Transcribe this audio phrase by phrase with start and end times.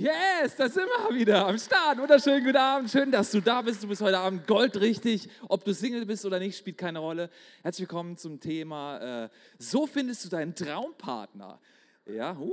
[0.00, 1.98] Yes, da sind wir wieder am Start.
[1.98, 2.88] Wunderschönen guten Abend.
[2.88, 3.82] Schön, dass du da bist.
[3.82, 5.28] Du bist heute Abend goldrichtig.
[5.48, 7.28] Ob du Single bist oder nicht, spielt keine Rolle.
[7.64, 11.58] Herzlich willkommen zum Thema äh, So findest du deinen Traumpartner.
[12.06, 12.52] Ja, uh,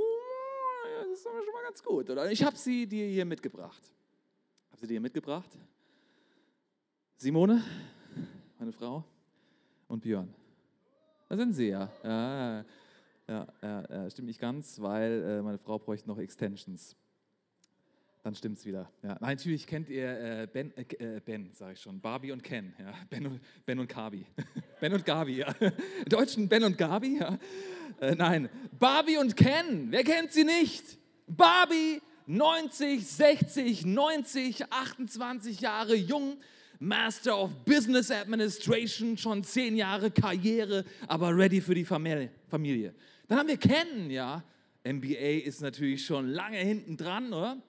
[1.03, 2.31] das ist schon mal ganz gut, oder?
[2.31, 3.93] Ich habe sie dir hier mitgebracht.
[4.71, 5.51] Habe sie dir hier mitgebracht?
[7.15, 7.63] Simone,
[8.57, 9.03] meine Frau,
[9.87, 10.33] und Björn.
[11.29, 11.91] Da sind sie ja.
[12.03, 12.65] Ja,
[13.27, 16.95] ja, ja, ja stimmt nicht ganz, weil äh, meine Frau bräuchte noch Extensions.
[18.25, 18.89] Dann stimmt es wieder.
[19.03, 19.09] Ja.
[19.21, 20.81] Nein, natürlich kennt ihr äh, Ben, äh,
[21.17, 22.73] äh Ben sage ich schon, Barbie und Ken.
[22.79, 22.91] Ja.
[23.07, 24.25] Ben, und, ben und Gabi.
[24.81, 25.53] ben und Gabi, ja.
[26.09, 27.37] Deutschen Ben und Gabi, ja.
[28.01, 28.49] Äh, nein,
[28.79, 30.97] Barbie und Ken, wer kennt sie nicht?
[31.27, 36.37] Barbie, 90, 60, 90, 28 Jahre jung,
[36.79, 42.31] Master of Business Administration, schon 10 Jahre Karriere, aber ready für die Familie.
[43.27, 44.43] Dann haben wir Ken, ja.
[44.83, 47.61] MBA ist natürlich schon lange hinten dran, oder?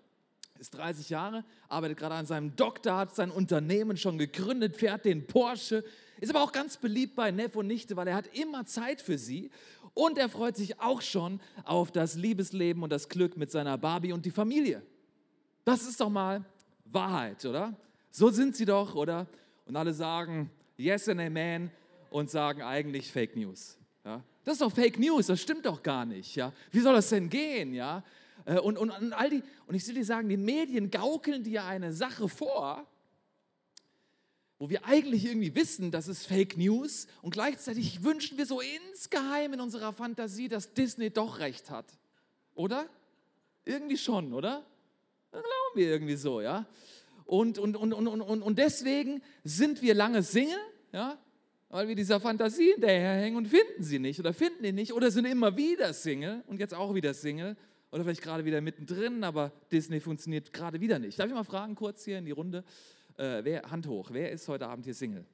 [0.60, 5.26] Ist 30 Jahre, arbeitet gerade an seinem Doktor, hat sein Unternehmen schon gegründet, fährt den
[5.26, 5.84] Porsche,
[6.20, 9.18] ist aber auch ganz beliebt bei Neff und Nichte, weil er hat immer Zeit für
[9.18, 9.50] sie
[9.94, 14.12] und er freut sich auch schon auf das Liebesleben und das Glück mit seiner Barbie
[14.12, 14.82] und die Familie.
[15.64, 16.44] Das ist doch mal
[16.84, 17.74] Wahrheit, oder?
[18.10, 19.26] So sind sie doch, oder?
[19.66, 21.70] Und alle sagen Yes and Amen
[22.10, 23.76] und sagen eigentlich Fake News.
[24.04, 24.22] Ja?
[24.44, 26.36] Das ist doch Fake News, das stimmt doch gar nicht.
[26.36, 26.52] Ja?
[26.70, 27.74] Wie soll das denn gehen?
[27.74, 28.04] Ja?
[28.44, 31.64] Äh, und, und, und, all die, und ich will dir sagen, die Medien gaukeln dir
[31.64, 32.86] eine Sache vor,
[34.58, 39.52] wo wir eigentlich irgendwie wissen, das ist Fake News und gleichzeitig wünschen wir so insgeheim
[39.52, 41.86] in unserer Fantasie, dass Disney doch recht hat.
[42.54, 42.88] Oder?
[43.64, 44.64] Irgendwie schon, oder?
[45.30, 46.66] Das glauben wir irgendwie so, ja?
[47.26, 50.56] Und, und, und, und, und, und deswegen sind wir lange Single,
[50.92, 51.18] ja?
[51.68, 55.24] weil wir dieser Fantasie hinterherhängen und finden sie nicht oder finden die nicht oder sind
[55.24, 57.56] immer wieder Single und jetzt auch wieder Single
[57.96, 61.18] oder vielleicht gerade wieder mittendrin, aber Disney funktioniert gerade wieder nicht.
[61.18, 62.62] Darf ich mal fragen, kurz hier in die Runde?
[63.16, 65.24] Äh, wer, Hand hoch, wer ist heute Abend hier Single?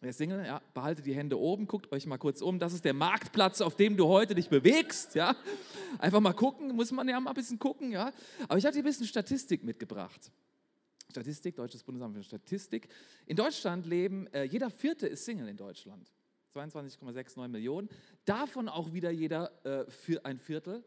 [0.00, 0.46] Wer ist Single?
[0.46, 2.60] Ja, behaltet die Hände oben, guckt euch mal kurz um.
[2.60, 5.16] Das ist der Marktplatz, auf dem du heute dich bewegst.
[5.16, 5.34] Ja?
[5.98, 7.90] Einfach mal gucken, muss man ja mal ein bisschen gucken.
[7.90, 8.12] Ja?
[8.46, 10.30] Aber ich habe dir ein bisschen Statistik mitgebracht.
[11.10, 12.88] Statistik, Deutsches Bundesamt für Statistik.
[13.26, 16.12] In Deutschland leben, äh, jeder Vierte ist Single in Deutschland.
[16.54, 17.88] 22,69 Millionen.
[18.24, 20.84] Davon auch wieder jeder äh, für ein Viertel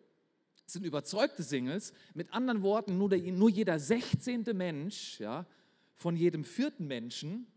[0.73, 1.93] sind überzeugte Singles.
[2.13, 4.43] Mit anderen Worten, nur, der, nur jeder 16.
[4.53, 5.45] Mensch ja,
[5.95, 7.47] von jedem vierten Menschen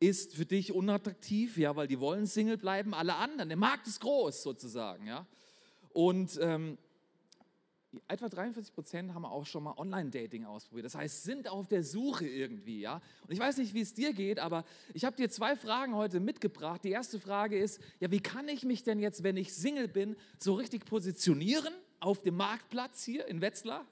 [0.00, 3.48] ist für dich unattraktiv, ja, weil die wollen Single bleiben, alle anderen.
[3.48, 5.06] Der Markt ist groß sozusagen.
[5.06, 5.26] Ja.
[5.92, 6.78] Und ähm,
[8.06, 10.86] etwa 43 Prozent haben auch schon mal Online-Dating ausprobiert.
[10.86, 13.00] Das heißt, sind auf der Suche irgendwie, ja.
[13.26, 14.64] Und ich weiß nicht, wie es dir geht, aber
[14.94, 16.84] ich habe dir zwei Fragen heute mitgebracht.
[16.84, 20.16] Die erste Frage ist, ja, wie kann ich mich denn jetzt, wenn ich Single bin,
[20.38, 21.72] so richtig positionieren?
[22.00, 23.86] Auf dem Marktplatz hier in Wetzlar?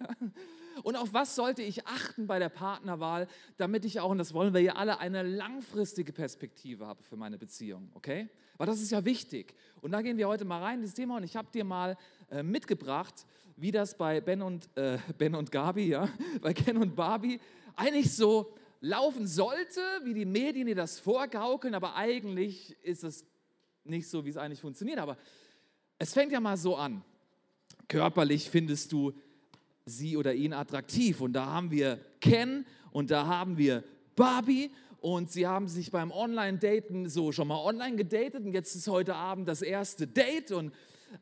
[0.82, 4.52] Und auf was sollte ich achten bei der Partnerwahl, damit ich auch, und das wollen
[4.52, 8.28] wir ja alle, eine langfristige Perspektive habe für meine Beziehung, okay?
[8.58, 9.54] Weil das ist ja wichtig.
[9.80, 11.96] Und da gehen wir heute mal rein in das Thema und ich habe dir mal
[12.30, 16.08] äh, mitgebracht, wie das bei Ben und, äh, ben und Gabi, ja,
[16.42, 17.40] bei Ken und Barbie
[17.74, 23.24] eigentlich so laufen sollte, wie die Medien dir das vorgaukeln, aber eigentlich ist es
[23.84, 24.98] nicht so, wie es eigentlich funktioniert.
[24.98, 25.16] Aber
[25.98, 27.02] es fängt ja mal so an
[27.88, 29.12] körperlich findest du
[29.84, 31.20] sie oder ihn attraktiv.
[31.20, 34.70] Und da haben wir Ken und da haben wir Barbie.
[35.00, 38.44] Und sie haben sich beim Online-Daten so schon mal online gedatet.
[38.44, 40.50] Und jetzt ist heute Abend das erste Date.
[40.50, 40.72] Und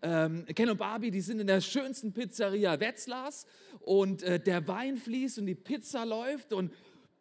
[0.00, 3.46] ähm, Ken und Barbie, die sind in der schönsten Pizzeria Wetzlars
[3.80, 6.52] und äh, der Wein fließt und die Pizza läuft.
[6.52, 6.72] Und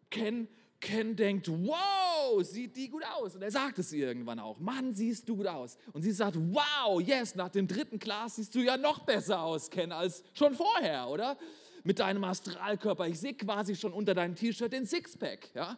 [0.10, 0.48] Ken
[0.84, 3.36] Ken denkt, wow, sieht die gut aus.
[3.36, 5.78] Und er sagt es ihr irgendwann auch, Mann, siehst du gut aus.
[5.94, 9.70] Und sie sagt, wow, yes, nach dem dritten Glas siehst du ja noch besser aus,
[9.70, 11.38] Ken, als schon vorher, oder?
[11.86, 13.08] Mit deinem Astralkörper.
[13.08, 15.78] Ich sehe quasi schon unter deinem T-Shirt den Sixpack, ja?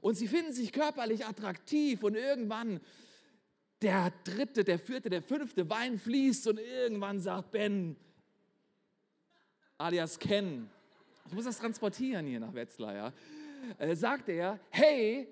[0.00, 2.80] Und sie finden sich körperlich attraktiv und irgendwann
[3.82, 7.96] der dritte, der vierte, der fünfte Wein fließt und irgendwann sagt Ben,
[9.78, 10.70] alias Ken,
[11.26, 13.12] ich muss das transportieren hier nach Wetzlar, ja?
[13.78, 15.28] Äh, sagt er, hey,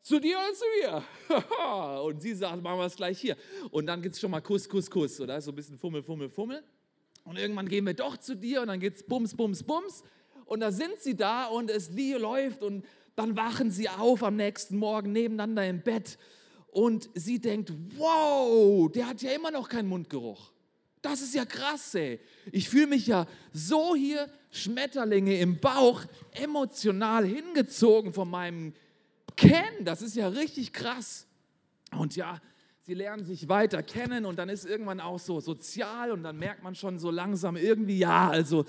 [0.00, 2.02] zu dir oder zu mir?
[2.02, 3.36] und sie sagt, machen wir es gleich hier.
[3.70, 5.40] Und dann geht es schon mal Kuss, Kuss, Kuss, oder?
[5.40, 6.62] So ein bisschen Fummel, Fummel, Fummel.
[7.24, 10.04] Und irgendwann gehen wir doch zu dir und dann geht es Bums, Bums, Bums.
[10.44, 12.84] Und da sind sie da und es läuft und
[13.16, 16.18] dann wachen sie auf am nächsten Morgen nebeneinander im Bett.
[16.68, 20.52] Und sie denkt, wow, der hat ja immer noch keinen Mundgeruch.
[21.08, 22.18] Das ist ja krass, ey.
[22.50, 28.74] Ich fühle mich ja so hier Schmetterlinge im Bauch emotional hingezogen von meinem
[29.36, 29.84] Ken.
[29.84, 31.28] Das ist ja richtig krass.
[31.92, 32.40] Und ja,
[32.86, 36.62] sie lernen sich weiter kennen und dann ist irgendwann auch so sozial und dann merkt
[36.62, 38.64] man schon so langsam irgendwie, ja, also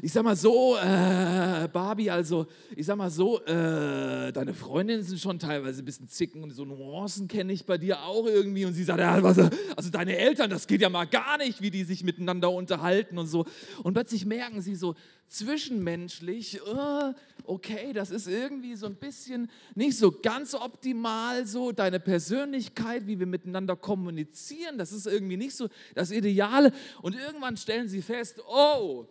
[0.00, 5.20] ich sag mal so, äh, Barbie, also, ich sag mal so, äh, deine Freundinnen sind
[5.20, 8.64] schon teilweise ein bisschen zicken und so Nuancen kenne ich bei dir auch irgendwie.
[8.64, 9.38] Und sie sagt, ja, was,
[9.76, 13.26] also deine Eltern, das geht ja mal gar nicht, wie die sich miteinander unterhalten und
[13.26, 13.44] so.
[13.82, 14.94] Und plötzlich merken sie so,
[15.32, 17.12] zwischenmenschlich, uh,
[17.44, 23.18] okay, das ist irgendwie so ein bisschen nicht so ganz optimal, so deine Persönlichkeit, wie
[23.18, 26.72] wir miteinander kommunizieren, das ist irgendwie nicht so das Ideale.
[27.00, 29.06] Und irgendwann stellen sie fest, oh,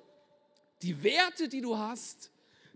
[0.82, 2.32] die Werte, die du hast,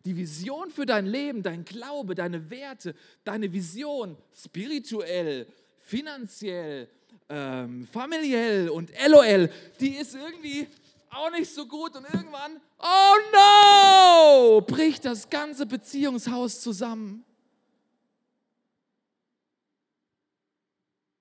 [0.05, 2.93] die Vision für dein Leben, dein Glaube, deine Werte,
[3.23, 5.47] deine Vision, spirituell,
[5.79, 6.87] finanziell,
[7.29, 9.49] ähm, familiell und LOL,
[9.79, 10.67] die ist irgendwie
[11.09, 17.23] auch nicht so gut und irgendwann, oh no, bricht das ganze Beziehungshaus zusammen.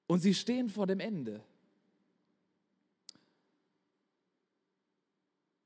[0.06, 1.42] Und sie stehen vor dem Ende.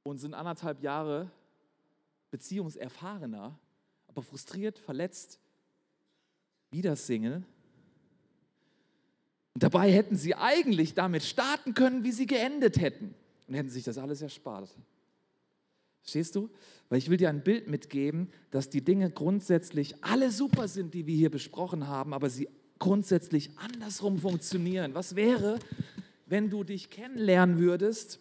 [0.03, 1.31] Und sind anderthalb Jahre
[2.31, 3.59] beziehungserfahrener,
[4.07, 5.39] aber frustriert, verletzt,
[6.71, 7.45] wieder Single.
[9.55, 13.15] Und dabei hätten sie eigentlich damit starten können, wie sie geendet hätten
[13.49, 14.71] und hätten sich das alles erspart.
[16.03, 16.51] Verstehst du?
[16.89, 21.07] Weil ich will dir ein Bild mitgeben, dass die Dinge grundsätzlich alle super sind, die
[21.07, 22.49] wir hier besprochen haben, aber sie
[22.79, 24.95] grundsätzlich andersrum funktionieren.
[24.95, 25.59] Was wäre,
[26.27, 28.21] wenn du dich kennenlernen würdest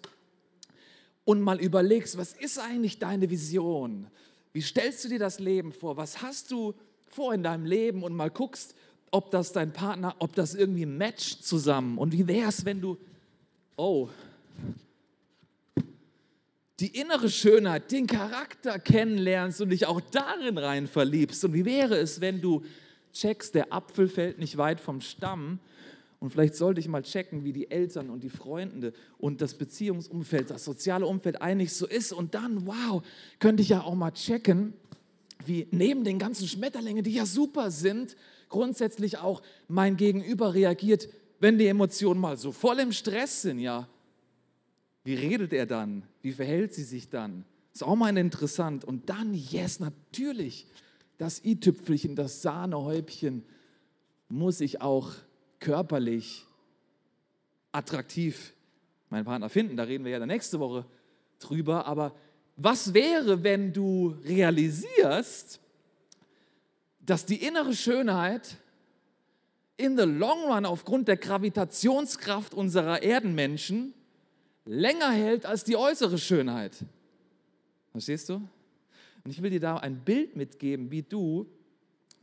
[1.23, 4.07] und mal überlegst, was ist eigentlich deine Vision?
[4.53, 5.97] Wie stellst du dir das Leben vor?
[5.97, 6.73] Was hast du
[7.09, 8.75] vor in deinem Leben und mal guckst,
[9.11, 11.97] ob das dein Partner, ob das irgendwie matcht zusammen.
[11.97, 12.97] Und wie wäre es, wenn du,
[13.75, 14.09] oh,
[16.79, 21.43] die innere Schönheit, den Charakter kennenlernst und dich auch darin rein verliebst.
[21.45, 22.63] Und wie wäre es, wenn du
[23.13, 25.59] checkst, der Apfel fällt nicht weit vom Stamm
[26.19, 30.49] und vielleicht sollte ich mal checken, wie die Eltern und die Freunde und das Beziehungsumfeld,
[30.49, 32.11] das soziale Umfeld eigentlich so ist.
[32.11, 33.03] Und dann, wow,
[33.39, 34.73] könnte ich ja auch mal checken,
[35.45, 38.15] wie neben den ganzen Schmetterlingen, die ja super sind,
[38.49, 41.07] grundsätzlich auch mein Gegenüber reagiert,
[41.39, 43.87] wenn die Emotionen mal so voll im Stress sind, ja.
[45.07, 46.03] Wie redet er dann?
[46.21, 47.45] Wie verhält sie sich dann?
[47.73, 48.83] Ist auch mal interessant.
[48.83, 50.67] Und dann, yes, natürlich,
[51.17, 53.45] das i-Tüpfelchen, das Sahnehäubchen
[54.27, 55.13] muss ich auch
[55.61, 56.43] körperlich
[57.71, 58.51] attraktiv
[59.09, 59.77] meinen Partner finden.
[59.77, 60.85] Da reden wir ja dann nächste Woche
[61.39, 61.85] drüber.
[61.85, 62.13] Aber
[62.57, 65.61] was wäre, wenn du realisierst,
[66.99, 68.57] dass die innere Schönheit
[69.77, 73.93] in the long run aufgrund der Gravitationskraft unserer Erdenmenschen
[74.67, 76.85] länger hält als die äußere Schönheit.
[77.91, 78.35] Verstehst du?
[78.35, 81.47] Und ich will dir da ein Bild mitgeben, wie du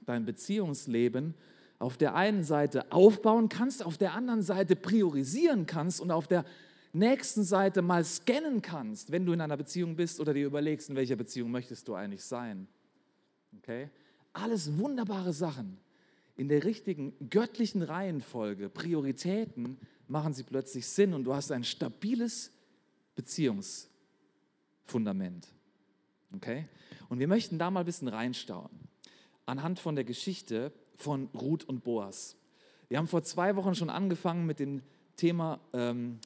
[0.07, 1.35] dein Beziehungsleben
[1.79, 6.45] auf der einen Seite aufbauen kannst, auf der anderen Seite priorisieren kannst und auf der
[6.93, 10.97] nächsten Seite mal scannen kannst, wenn du in einer Beziehung bist oder dir überlegst, in
[10.97, 12.69] welcher Beziehung möchtest du eigentlich sein.
[13.59, 13.91] Okay?
[14.33, 15.79] Alles wunderbare Sachen.
[16.37, 19.79] In der richtigen göttlichen Reihenfolge, Prioritäten,
[20.09, 22.51] machen sie plötzlich Sinn und du hast ein stabiles
[23.15, 25.49] Beziehungsfundament.
[26.35, 26.67] Okay?
[27.09, 28.71] Und wir möchten da mal ein bisschen reinstauen.
[29.47, 32.37] Anhand von der Geschichte von Ruth und Boas.
[32.89, 34.83] Wir haben vor zwei Wochen schon angefangen mit dem
[35.17, 36.19] Thema, ähm,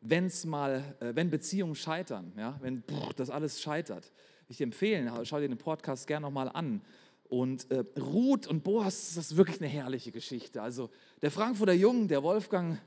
[0.00, 4.12] wenn's mal, äh, wenn Beziehungen scheitern, ja, wenn boah, das alles scheitert.
[4.48, 6.80] Ich empfehle, schau dir den Podcast gerne nochmal an.
[7.28, 10.62] Und äh, Ruth und Boas, das ist wirklich eine herrliche Geschichte.
[10.62, 12.78] Also der Frankfurter Jung, der Wolfgang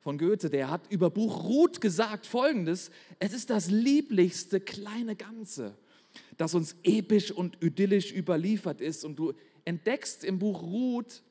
[0.00, 5.76] von Goethe, der hat über Buch Ruth gesagt folgendes, es ist das lieblichste kleine Ganze,
[6.36, 9.04] das uns episch und idyllisch überliefert ist.
[9.04, 11.22] Und du entdeckst im Buch Ruth,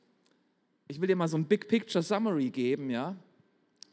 [0.87, 3.15] ich will dir mal so ein Big Picture Summary geben, ja.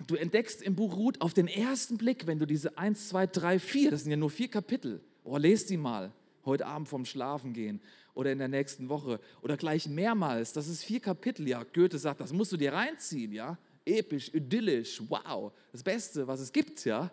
[0.06, 3.58] Du entdeckst im Buch Ruth auf den ersten Blick, wenn du diese 1, 2, 3,
[3.58, 6.12] 4, das sind ja nur vier Kapitel, oh, lest die mal,
[6.46, 7.80] heute Abend vorm Schlafen gehen
[8.14, 11.62] oder in der nächsten Woche oder gleich mehrmals, das ist vier Kapitel, ja.
[11.64, 16.52] Goethe sagt, das musst du dir reinziehen, ja episch, idyllisch, wow, das Beste, was es
[16.52, 17.10] gibt, ja.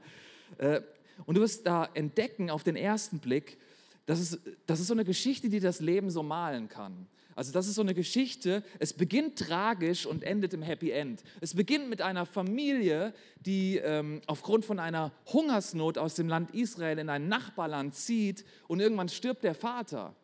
[0.58, 0.82] Äh,
[1.26, 3.58] und du wirst da entdecken auf den ersten Blick,
[4.06, 7.08] dass es, das ist so eine Geschichte, die das Leben so malen kann.
[7.36, 11.24] Also das ist so eine Geschichte, es beginnt tragisch und endet im Happy End.
[11.42, 17.00] Es beginnt mit einer Familie, die ähm, aufgrund von einer Hungersnot aus dem Land Israel
[17.00, 20.16] in ein Nachbarland zieht und irgendwann stirbt der Vater.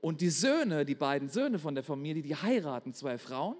[0.00, 3.56] Und die Söhne, die beiden Söhne von der Familie, die heiraten zwei Frauen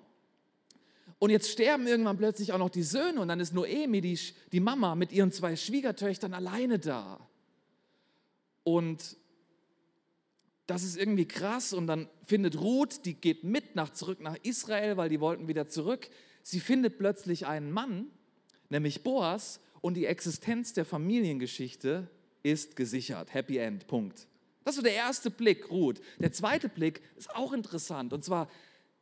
[1.19, 4.19] und jetzt sterben irgendwann plötzlich auch noch die Söhne und dann ist Noemi, die,
[4.53, 7.19] die Mama, mit ihren zwei Schwiegertöchtern alleine da.
[8.65, 9.17] Und
[10.67, 14.97] das ist irgendwie krass und dann findet Ruth, die geht mit nach zurück nach Israel,
[14.97, 16.09] weil die wollten wieder zurück.
[16.43, 18.07] Sie findet plötzlich einen Mann,
[18.69, 22.11] nämlich Boas, und die Existenz der Familiengeschichte
[22.43, 23.33] ist gesichert.
[23.33, 24.27] Happy End, Punkt.
[24.65, 26.01] Das ist so der erste Blick, Ruth.
[26.19, 28.13] Der zweite Blick ist auch interessant.
[28.13, 28.51] Und zwar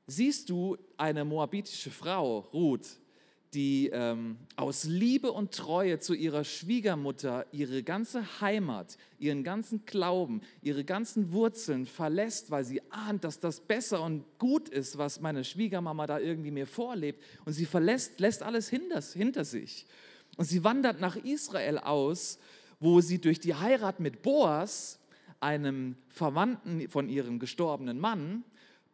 [0.06, 2.98] siehst du eine moabitische Frau, Ruth,
[3.54, 10.42] die ähm, aus Liebe und Treue zu ihrer Schwiegermutter ihre ganze Heimat, ihren ganzen Glauben,
[10.62, 15.44] ihre ganzen Wurzeln verlässt, weil sie ahnt, dass das besser und gut ist, was meine
[15.44, 17.22] Schwiegermama da irgendwie mir vorlebt.
[17.44, 19.86] Und sie verlässt, lässt alles hinter, hinter sich.
[20.36, 22.38] Und sie wandert nach Israel aus,
[22.80, 25.00] wo sie durch die Heirat mit Boas,
[25.40, 28.44] einem Verwandten von ihrem gestorbenen Mann,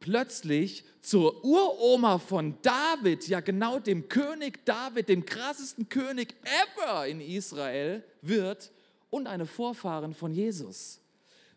[0.00, 7.21] plötzlich zur Uroma von David, ja genau dem König David, dem krassesten König ever in
[7.21, 8.73] Israel wird
[9.11, 11.00] und eine Vorfahren von Jesus.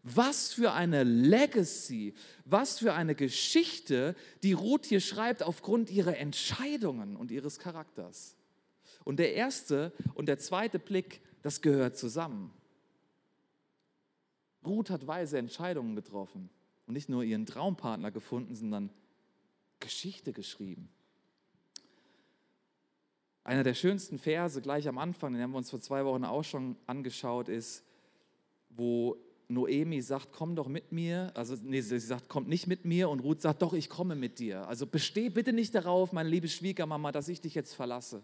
[0.04, 7.16] Was für eine Legacy, was für eine Geschichte, die Ruth hier schreibt aufgrund ihrer Entscheidungen
[7.16, 8.36] und ihres Charakters.
[9.06, 12.54] Und der erste und der zweite Blick, das gehört zusammen.
[14.66, 16.50] Ruth hat weise Entscheidungen getroffen
[16.94, 18.92] und nicht nur ihren Traumpartner gefunden, sondern
[19.80, 20.90] Geschichte geschrieben.
[23.44, 26.44] Einer der schönsten Verse gleich am Anfang, den haben wir uns vor zwei Wochen auch
[26.44, 27.84] schon angeschaut, ist,
[28.70, 31.32] wo Noemi sagt, komm doch mit mir.
[31.34, 33.10] Also nee, sie sagt, kommt nicht mit mir.
[33.10, 34.68] Und Ruth sagt, doch, ich komme mit dir.
[34.68, 38.22] Also besteh bitte nicht darauf, meine liebe Schwiegermama, dass ich dich jetzt verlasse.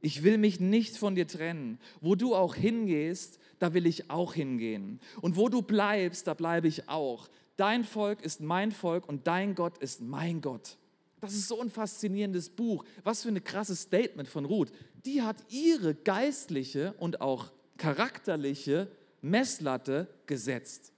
[0.00, 1.80] Ich will mich nicht von dir trennen.
[2.00, 5.00] Wo du auch hingehst, da will ich auch hingehen.
[5.20, 7.28] Und wo du bleibst, da bleibe ich auch.
[7.56, 10.78] Dein Volk ist mein Volk und dein Gott ist mein Gott.
[11.20, 12.84] Das ist so ein faszinierendes Buch.
[13.04, 14.72] Was für ein krasses Statement von Ruth.
[15.04, 18.88] Die hat ihre geistliche und auch charakterliche
[19.20, 20.92] Messlatte gesetzt.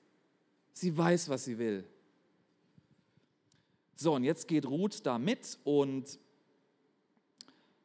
[0.73, 1.85] Sie weiß, was sie will.
[3.97, 6.19] So, und jetzt geht Ruth da mit und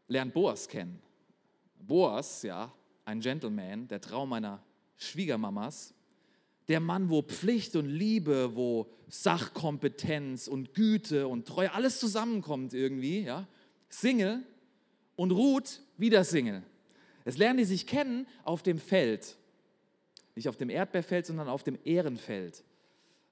[0.07, 1.01] lernt Boas kennen.
[1.79, 2.71] Boas, ja,
[3.05, 4.63] ein Gentleman, der Traum meiner
[4.97, 5.93] Schwiegermamas,
[6.69, 13.23] der Mann, wo Pflicht und Liebe, wo Sachkompetenz und Güte und Treue, alles zusammenkommt irgendwie,
[13.23, 13.47] ja.
[13.89, 14.43] Single
[15.15, 16.61] und Ruth wieder Single.
[17.25, 19.35] Es lernen die sich kennen auf dem Feld.
[20.35, 22.63] Nicht auf dem Erdbeerfeld, sondern auf dem Ehrenfeld.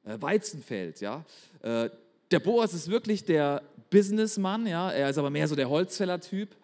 [0.04, 1.24] Äh, Weizenfeld, ja.
[1.62, 1.92] Äh,
[2.32, 4.92] der Boas ist wirklich der Businessmann, ja.
[4.92, 6.56] Er ist aber mehr so der Holzfäller-Typ.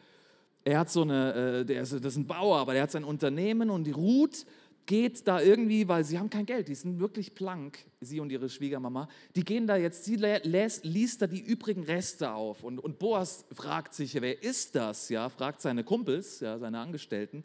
[0.63, 3.03] Er hat so eine, äh, der ist, das ist ein Bauer, aber der hat sein
[3.03, 4.45] Unternehmen und die Ruth
[4.85, 8.49] geht da irgendwie, weil sie haben kein Geld, die sind wirklich plank, sie und ihre
[8.49, 12.99] Schwiegermama, die gehen da jetzt, sie lässt, liest da die übrigen Reste auf und, und
[12.99, 17.43] Boas fragt sich, wer ist das, ja, fragt seine Kumpels, ja, seine Angestellten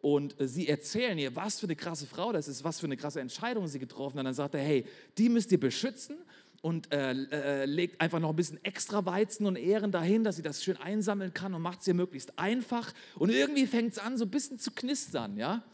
[0.00, 2.96] und äh, sie erzählen ihr, was für eine krasse Frau das ist, was für eine
[2.96, 4.20] krasse Entscheidung sie getroffen hat.
[4.20, 4.84] Und dann sagt er, hey,
[5.18, 6.16] die müsst ihr beschützen
[6.62, 10.42] und äh, äh, legt einfach noch ein bisschen extra Weizen und Ehren dahin, dass sie
[10.42, 12.92] das schön einsammeln kann und macht es ihr möglichst einfach.
[13.16, 15.64] Und irgendwie fängt es an, so ein bisschen zu knistern, ja.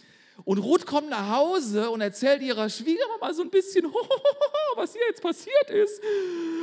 [0.45, 3.85] Und Ruth kommt nach Hause und erzählt ihrer Schwiegermama so ein bisschen,
[4.77, 6.03] was hier jetzt passiert ist.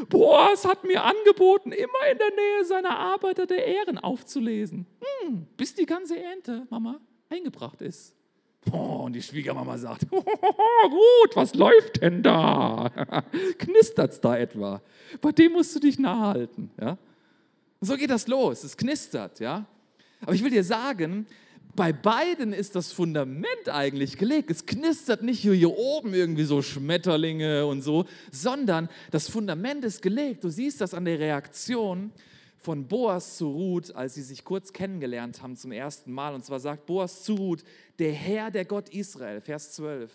[0.10, 5.76] Boas hat mir angeboten, immer in der Nähe seiner Arbeiter der Ehren aufzulesen, hm, bis
[5.76, 8.16] die ganze Ernte, Mama, eingebracht ist.
[8.72, 12.90] Oh, und die Schwiegermama sagt, gut, was läuft denn da?
[13.58, 14.82] Knistert es da etwa?
[15.22, 16.72] Bei dem musst du dich nahe halten.
[16.80, 16.98] Ja?
[17.82, 19.40] so geht das los, es knistert.
[19.40, 19.66] Ja?
[20.22, 21.26] Aber ich will dir sagen,
[21.80, 24.52] bei beiden ist das Fundament eigentlich gelegt.
[24.52, 30.44] Es knistert nicht hier oben irgendwie so Schmetterlinge und so, sondern das Fundament ist gelegt.
[30.44, 32.12] Du siehst das an der Reaktion
[32.58, 36.36] von Boas zu Ruth, als sie sich kurz kennengelernt haben zum ersten Mal.
[36.36, 37.64] Und zwar sagt Boas zu Ruth,
[37.98, 40.12] der Herr, der Gott Israel, Vers 12,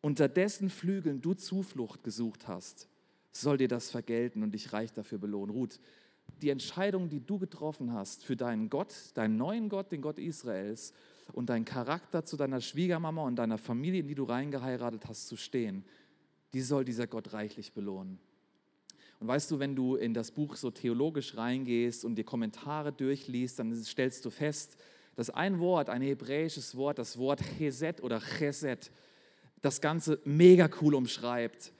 [0.00, 2.86] unter dessen Flügeln du Zuflucht gesucht hast,
[3.32, 5.50] soll dir das vergelten und dich reich dafür belohnen.
[5.50, 5.80] Ruth,
[6.42, 10.92] die Entscheidung, die du getroffen hast für deinen Gott, deinen neuen Gott, den Gott Israels
[11.32, 15.36] und deinen Charakter zu deiner Schwiegermama und deiner Familie, in die du reingeheiratet hast, zu
[15.36, 15.84] stehen,
[16.52, 18.18] die soll dieser Gott reichlich belohnen.
[19.20, 23.58] Und weißt du, wenn du in das Buch so theologisch reingehst und die Kommentare durchliest,
[23.58, 24.76] dann stellst du fest,
[25.16, 28.92] dass ein Wort, ein hebräisches Wort, das Wort Chesed oder Chesed,
[29.60, 31.72] das Ganze mega cool umschreibt.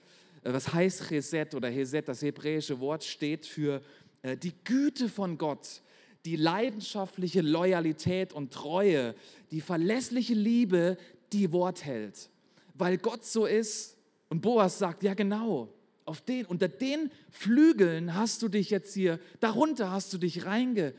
[0.43, 2.09] Äh, was heißt Chesed oder Chesed?
[2.09, 3.81] Das hebräische Wort steht für
[4.23, 5.81] die Güte von Gott,
[6.25, 9.15] die leidenschaftliche Loyalität und Treue,
[9.51, 10.97] die verlässliche Liebe,
[11.31, 12.29] die Wort hält.
[12.73, 13.97] Weil Gott so ist
[14.29, 15.69] und Boas sagt, ja genau,
[16.05, 20.93] auf den, unter den Flügeln hast du dich jetzt hier, darunter hast du dich reinge,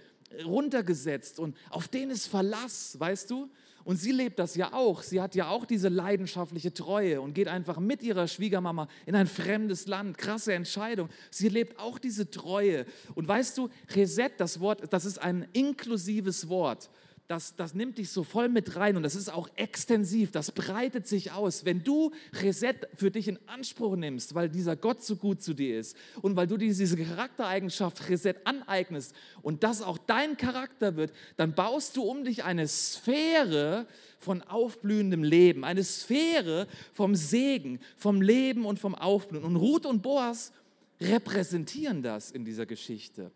[0.45, 3.51] runtergesetzt und auf den ist Verlass, weißt du?
[3.85, 5.03] Und sie lebt das ja auch.
[5.03, 9.27] Sie hat ja auch diese leidenschaftliche Treue und geht einfach mit ihrer Schwiegermama in ein
[9.27, 10.19] fremdes Land.
[10.19, 11.09] Krasse Entscheidung.
[11.31, 12.85] Sie lebt auch diese Treue.
[13.15, 16.91] Und weißt du, Reset, das Wort, das ist ein inklusives Wort.
[17.31, 21.07] Das, das nimmt dich so voll mit rein und das ist auch extensiv, das breitet
[21.07, 21.65] sich aus.
[21.65, 25.79] Wenn du Reset für dich in Anspruch nimmst, weil dieser Gott so gut zu dir
[25.79, 31.55] ist und weil du diese Charaktereigenschaft Reset aneignest und das auch dein Charakter wird, dann
[31.55, 33.87] baust du um dich eine Sphäre
[34.19, 39.45] von aufblühendem Leben, eine Sphäre vom Segen, vom Leben und vom Aufblühen.
[39.45, 40.53] Und Ruth und Boas
[41.01, 43.31] repräsentieren das in dieser Geschichte.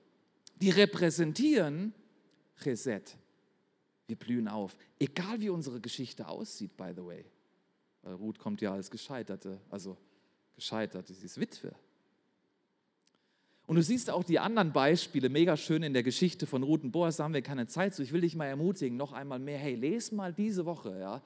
[0.60, 1.94] Die repräsentieren
[2.64, 3.04] Reset.
[4.06, 4.76] Wir blühen auf.
[4.98, 7.24] Egal wie unsere Geschichte aussieht, by the way.
[8.02, 9.96] Weil Ruth kommt ja als Gescheiterte, also
[10.56, 11.74] gescheitert, sie ist Witwe.
[13.66, 16.92] Und du siehst auch die anderen Beispiele, mega schön in der Geschichte von Ruth und
[16.92, 18.02] Boas, da haben wir keine Zeit zu.
[18.02, 21.22] Ich will dich mal ermutigen, noch einmal mehr, hey, lese mal diese Woche, ja,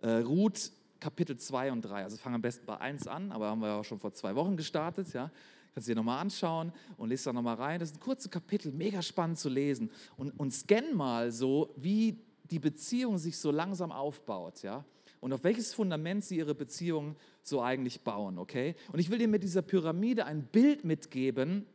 [0.00, 2.04] äh, Ruth Kapitel 2 und 3.
[2.04, 4.36] Also fang am besten bei 1 an, aber haben wir ja auch schon vor zwei
[4.36, 5.30] Wochen gestartet, ja.
[5.74, 7.80] Kannst du dir nochmal anschauen und lest da nochmal rein.
[7.80, 9.90] Das ist ein kurzes Kapitel, mega spannend zu lesen.
[10.16, 14.84] Und, und scan mal so, wie die Beziehung sich so langsam aufbaut, ja.
[15.20, 18.76] Und auf welches Fundament sie ihre Beziehung so eigentlich bauen, okay?
[18.92, 21.66] Und ich will dir mit dieser Pyramide ein Bild mitgeben,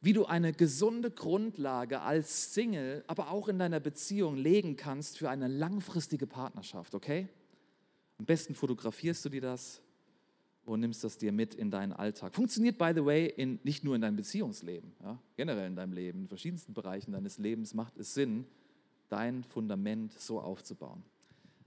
[0.00, 5.30] wie du eine gesunde Grundlage als Single, aber auch in deiner Beziehung legen kannst für
[5.30, 7.28] eine langfristige Partnerschaft, okay?
[8.18, 9.80] Am besten fotografierst du dir das,
[10.64, 12.34] und nimmst das dir mit in deinen Alltag.
[12.34, 16.22] Funktioniert, by the way, in, nicht nur in deinem Beziehungsleben, ja, generell in deinem Leben,
[16.22, 18.46] in verschiedensten Bereichen deines Lebens macht es Sinn,
[19.08, 21.02] dein Fundament so aufzubauen.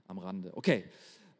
[0.08, 0.56] Am Rande.
[0.56, 0.84] Okay,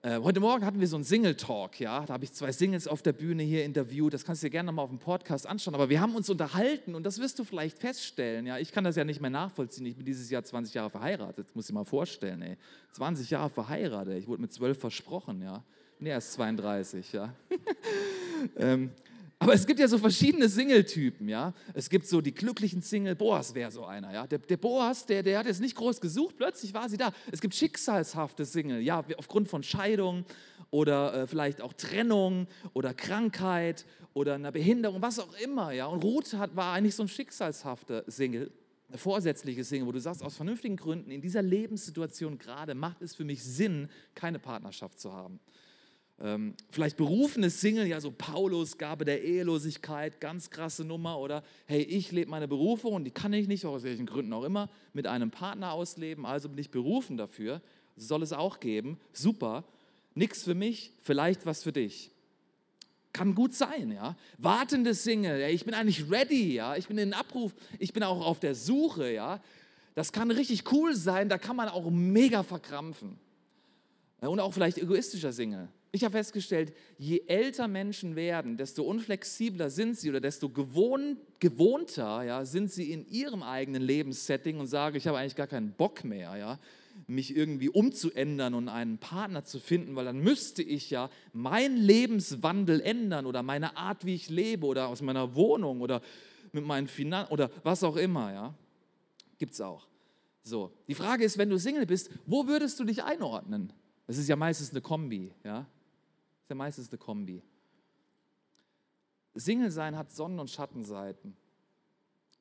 [0.02, 3.02] äh, heute Morgen hatten wir so einen Single-Talk, ja, da habe ich zwei Singles auf
[3.02, 5.88] der Bühne hier interviewt, das kannst du dir gerne nochmal auf dem Podcast anschauen, aber
[5.88, 9.04] wir haben uns unterhalten und das wirst du vielleicht feststellen, ja, ich kann das ja
[9.04, 12.56] nicht mehr nachvollziehen, ich bin dieses Jahr 20 Jahre verheiratet, muss ich mal vorstellen, ey,
[12.92, 15.64] 20 Jahre verheiratet, ich wurde mit 12 versprochen, ja,
[15.98, 17.34] Nee, er ist 32, ja.
[18.56, 18.90] ähm,
[19.38, 21.52] aber es gibt ja so verschiedene Single-Typen, ja.
[21.74, 24.26] Es gibt so die glücklichen Single, Boas wäre so einer, ja.
[24.26, 27.12] Der, der Boas, der, der hat jetzt nicht groß gesucht, plötzlich war sie da.
[27.30, 30.24] Es gibt schicksalshafte Single, ja, aufgrund von Scheidung
[30.70, 35.86] oder äh, vielleicht auch Trennung oder Krankheit oder einer Behinderung, was auch immer, ja.
[35.86, 38.50] Und Ruth hat, war eigentlich so ein schicksalshafter Single
[38.88, 43.14] eine vorsätzliche Single, wo du sagst, aus vernünftigen Gründen, in dieser Lebenssituation gerade macht es
[43.14, 45.40] für mich Sinn, keine Partnerschaft zu haben.
[46.18, 51.18] Ähm, vielleicht berufene Single, ja, so Paulus, Gabe der Ehelosigkeit, ganz krasse Nummer.
[51.18, 54.44] Oder hey, ich lebe meine Berufung und die kann ich nicht, aus welchen Gründen auch
[54.44, 57.60] immer, mit einem Partner ausleben, also bin ich berufen dafür.
[57.96, 58.98] Soll es auch geben.
[59.12, 59.64] Super.
[60.14, 62.10] Nichts für mich, vielleicht was für dich.
[63.12, 64.16] Kann gut sein, ja.
[64.38, 66.76] Wartende Single, ja, ich bin eigentlich ready, ja.
[66.76, 69.42] Ich bin in Abruf, ich bin auch auf der Suche, ja.
[69.94, 73.18] Das kann richtig cool sein, da kann man auch mega verkrampfen.
[74.20, 75.68] Und auch vielleicht egoistischer Single.
[75.96, 82.22] Ich habe festgestellt, je älter Menschen werden, desto unflexibler sind sie oder desto gewohnt, gewohnter
[82.22, 86.04] ja, sind sie in ihrem eigenen Lebenssetting und sagen, ich habe eigentlich gar keinen Bock
[86.04, 86.58] mehr, ja,
[87.06, 92.82] mich irgendwie umzuändern und einen Partner zu finden, weil dann müsste ich ja meinen Lebenswandel
[92.82, 96.02] ändern oder meine Art, wie ich lebe oder aus meiner Wohnung oder
[96.52, 98.34] mit meinen Finanzen oder was auch immer.
[98.34, 98.54] Ja.
[99.38, 99.86] Gibt es auch.
[100.42, 103.72] So, die Frage ist, wenn du Single bist, wo würdest du dich einordnen?
[104.06, 105.66] Das ist ja meistens eine Kombi, ja
[106.46, 107.42] ist ja meistens eine Kombi.
[109.34, 111.36] Single sein hat Sonnen- und Schattenseiten.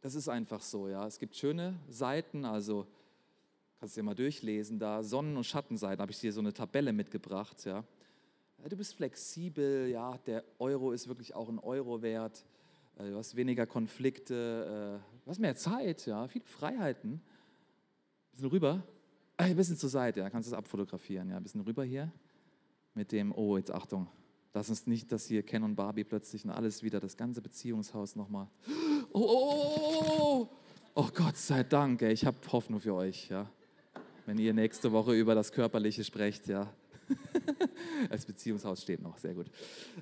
[0.02, 1.08] Das ist einfach so, ja.
[1.08, 2.86] Es gibt schöne Seiten, also
[3.80, 6.94] kannst du dir mal durchlesen, da Sonnen- und Schattenseiten, habe ich dir so eine Tabelle
[6.94, 7.84] mitgebracht, ja.
[8.70, 12.46] Du bist flexibel, ja, der Euro ist wirklich auch ein Euro wert,
[13.00, 17.14] äh, du hast weniger Konflikte, äh, du hast mehr Zeit, ja, viele Freiheiten.
[17.14, 17.22] Ein
[18.34, 18.84] bisschen rüber,
[19.36, 22.12] ein bisschen zur Seite, ja, kannst du es abfotografieren, ja, ein bisschen rüber hier
[22.96, 24.08] mit dem, oh, jetzt Achtung,
[24.54, 28.16] lass uns nicht, dass hier Ken und Barbie plötzlich und alles wieder, das ganze Beziehungshaus
[28.16, 28.48] nochmal.
[29.12, 30.50] Oh, oh, oh, oh,
[30.96, 33.50] oh Gott sei Dank, ey, ich habe Hoffnung für euch, ja.
[34.26, 36.74] Wenn ihr nächste Woche über das Körperliche sprecht, ja.
[38.10, 39.48] Als Beziehungshaus steht noch, sehr gut.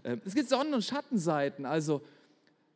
[0.03, 2.01] Ähm, es gibt Sonnen- und Schattenseiten, also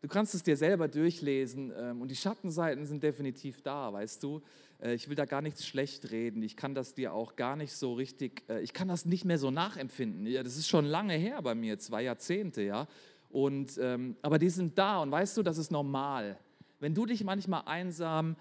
[0.07, 4.41] du kannst es dir selber durchlesen ähm, und die Schattenseiten sind definitiv da, weißt du.
[4.81, 6.41] Äh, ich will da gar nichts schlecht reden.
[6.43, 9.37] Ich kann das dir auch gar nicht so richtig, äh, ich kann das nicht mehr
[9.37, 10.25] so nachempfinden.
[10.25, 12.87] Ja, das ist schon lange her bei mir, zwei Jahrzehnte, ja.
[13.29, 16.39] Und, ähm, aber die sind da und weißt du, das ist normal.
[16.79, 18.37] Wenn du dich manchmal einsam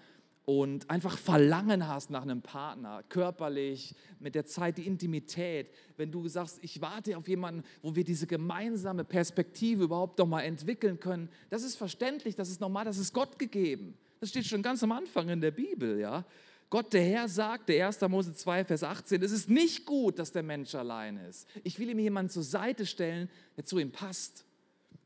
[0.47, 6.25] und einfach Verlangen hast nach einem Partner, körperlich, mit der Zeit, die Intimität, wenn du
[6.29, 11.27] sagst, ich warte auf jemanden, wo wir diese gemeinsame Perspektive überhaupt noch mal entwickeln können,
[11.49, 13.97] das ist verständlich, das ist normal, das ist Gott gegeben.
[14.21, 16.23] Das steht schon ganz am Anfang in der Bibel, ja.
[16.69, 17.99] Gott, der Herr sagt, der 1.
[18.07, 21.45] Mose 2, Vers 18, es ist nicht gut, dass der Mensch allein ist.
[21.65, 24.45] Ich will ihm jemanden zur Seite stellen, der zu ihm passt.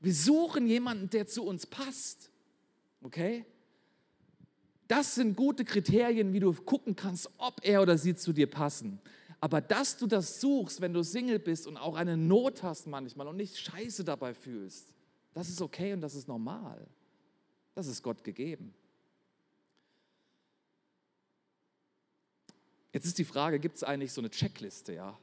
[0.01, 2.29] Wir suchen jemanden, der zu uns passt.
[3.01, 3.43] Okay?
[4.91, 8.99] Das sind gute Kriterien, wie du gucken kannst, ob er oder sie zu dir passen.
[9.39, 13.25] Aber dass du das suchst, wenn du Single bist und auch eine Not hast manchmal
[13.29, 14.93] und nicht scheiße dabei fühlst,
[15.33, 16.85] das ist okay und das ist normal.
[17.73, 18.73] Das ist Gott gegeben.
[22.91, 25.17] Jetzt ist die Frage, gibt es eigentlich so eine Checkliste, ja?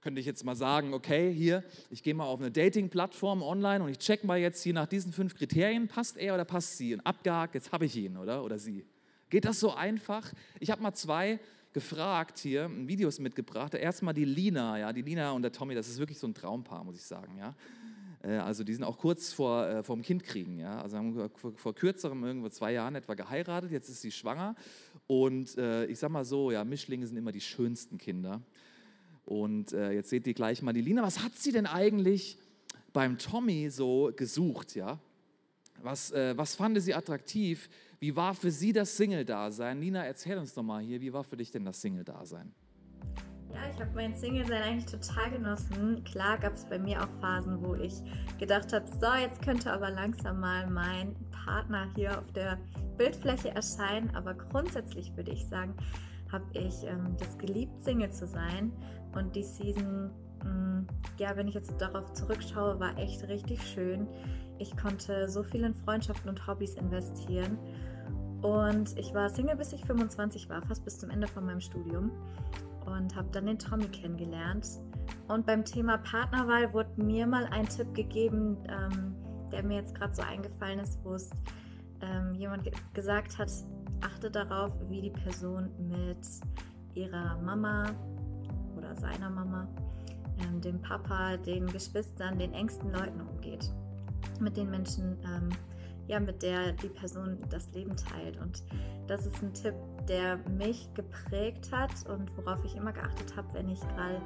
[0.00, 3.90] Könnte ich jetzt mal sagen, okay, hier, ich gehe mal auf eine Dating-Plattform online und
[3.90, 6.94] ich check mal jetzt hier nach diesen fünf Kriterien, passt er oder passt sie?
[6.94, 8.42] Und abgehakt, jetzt habe ich ihn, oder?
[8.42, 8.86] Oder sie.
[9.28, 10.32] Geht das so einfach?
[10.58, 11.38] Ich habe mal zwei
[11.72, 13.74] gefragt hier, Videos mitgebracht.
[13.74, 16.82] Erstmal die Lina, ja, die Lina und der Tommy, das ist wirklich so ein Traumpaar,
[16.82, 17.54] muss ich sagen, ja.
[18.22, 20.80] Äh, also die sind auch kurz vor, äh, vor dem Kind kriegen, ja.
[20.80, 24.54] Also haben vor, vor kürzerem, irgendwo zwei Jahren etwa geheiratet, jetzt ist sie schwanger.
[25.06, 28.40] Und äh, ich sag mal so, ja, Mischlinge sind immer die schönsten Kinder.
[29.30, 31.04] Und äh, jetzt seht ihr gleich mal die Lina.
[31.04, 32.36] Was hat sie denn eigentlich
[32.92, 34.98] beim Tommy so gesucht, ja?
[35.82, 37.68] Was, äh, was fand sie attraktiv?
[38.00, 39.80] Wie war für sie das Single-Dasein?
[39.80, 42.52] Lina, erzähl uns doch mal hier, wie war für dich denn das Single-Dasein?
[43.54, 46.02] Ja, ich habe mein Single-Sein eigentlich total genossen.
[46.02, 48.02] Klar gab es bei mir auch Phasen, wo ich
[48.40, 52.58] gedacht habe, so, jetzt könnte aber langsam mal mein Partner hier auf der
[52.98, 54.10] Bildfläche erscheinen.
[54.16, 55.76] Aber grundsätzlich würde ich sagen,
[56.32, 58.72] habe ich ähm, das geliebt, Single zu sein.
[59.14, 60.10] Und die Season,
[60.44, 60.86] mh, mm,
[61.18, 64.06] ja, wenn ich jetzt darauf zurückschaue, war echt richtig schön.
[64.58, 67.58] Ich konnte so viel in Freundschaften und Hobbys investieren.
[68.42, 72.10] Und ich war Single, bis ich 25 war, fast bis zum Ende von meinem Studium
[72.86, 74.66] und habe dann den Tommy kennengelernt.
[75.28, 79.14] Und beim Thema Partnerwahl wurde mir mal ein Tipp gegeben, ähm,
[79.52, 81.30] der mir jetzt gerade so eingefallen ist, wo es
[82.00, 83.50] ähm, jemand ge gesagt hat,
[84.00, 86.26] achte darauf, wie die Person mit
[86.94, 87.90] ihrer Mama
[88.76, 89.68] oder seiner Mama,
[90.40, 93.70] ähm, dem Papa, den Geschwistern, den engsten Leuten umgeht.
[94.40, 95.50] Mit den Menschen, ähm,
[96.08, 98.40] ja, mit der die Person das Leben teilt.
[98.40, 98.62] Und
[99.06, 99.74] das ist ein Tipp,
[100.08, 104.20] der mich geprägt hat und worauf ich immer geachtet habe, wenn ich gerade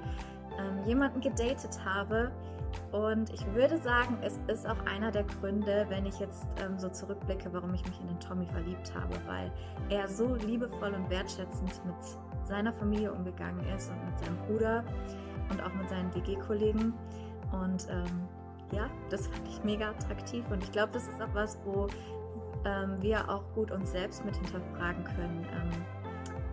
[0.59, 2.31] ähm, jemanden gedatet habe.
[2.93, 6.89] Und ich würde sagen, es ist auch einer der Gründe, wenn ich jetzt ähm, so
[6.89, 9.51] zurückblicke, warum ich mich in den Tommy verliebt habe, weil
[9.91, 11.95] er so liebevoll und wertschätzend mit
[12.45, 14.85] seiner Familie umgegangen ist und mit seinem Bruder
[15.51, 16.93] und auch mit seinen WG-Kollegen.
[17.53, 18.29] Und ähm,
[18.73, 21.87] ja, das fand ich mega attraktiv und ich glaube, das ist auch was, wo
[22.65, 25.47] ähm, wir auch gut uns selbst mit hinterfragen können.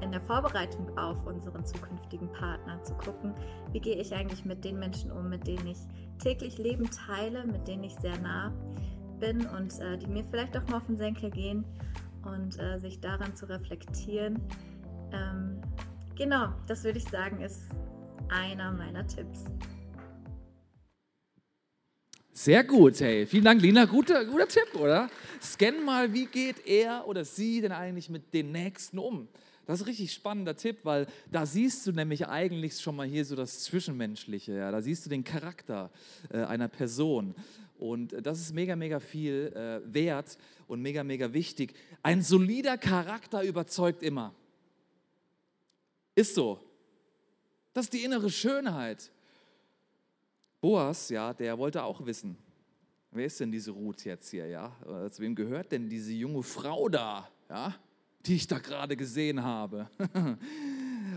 [0.02, 3.34] In der Vorbereitung auf unseren zukünftigen Partner zu gucken,
[3.72, 5.78] wie gehe ich eigentlich mit den Menschen um, mit denen ich
[6.22, 8.52] täglich Leben teile, mit denen ich sehr nah
[9.20, 11.64] bin und äh, die mir vielleicht auch mal auf den Senkel gehen
[12.26, 14.40] und äh, sich daran zu reflektieren.
[15.12, 15.62] Ähm,
[16.16, 17.70] genau, das würde ich sagen, ist
[18.30, 19.46] einer meiner Tipps.
[22.34, 23.28] Sehr gut, hey.
[23.28, 23.86] Vielen Dank, Lina.
[23.86, 25.10] Guter, guter Tipp, oder?
[25.40, 29.28] Scan mal, wie geht er oder sie denn eigentlich mit den Nächsten um?
[29.66, 33.24] Das ist ein richtig spannender Tipp, weil da siehst du nämlich eigentlich schon mal hier
[33.26, 34.54] so das Zwischenmenschliche.
[34.54, 34.72] Ja?
[34.72, 35.92] Da siehst du den Charakter
[36.30, 37.36] äh, einer Person.
[37.78, 41.74] Und das ist mega, mega viel äh, wert und mega, mega wichtig.
[42.04, 44.34] Ein solider Charakter überzeugt immer.
[46.16, 46.60] Ist so.
[47.74, 49.12] Das ist die innere Schönheit.
[50.60, 52.38] Boas, ja, der wollte auch wissen,
[53.10, 54.76] wer ist denn diese Ruth jetzt hier, ja?
[54.86, 57.76] Äh, zu wem gehört denn diese junge Frau da, ja?
[58.26, 59.90] Die ich da gerade gesehen habe.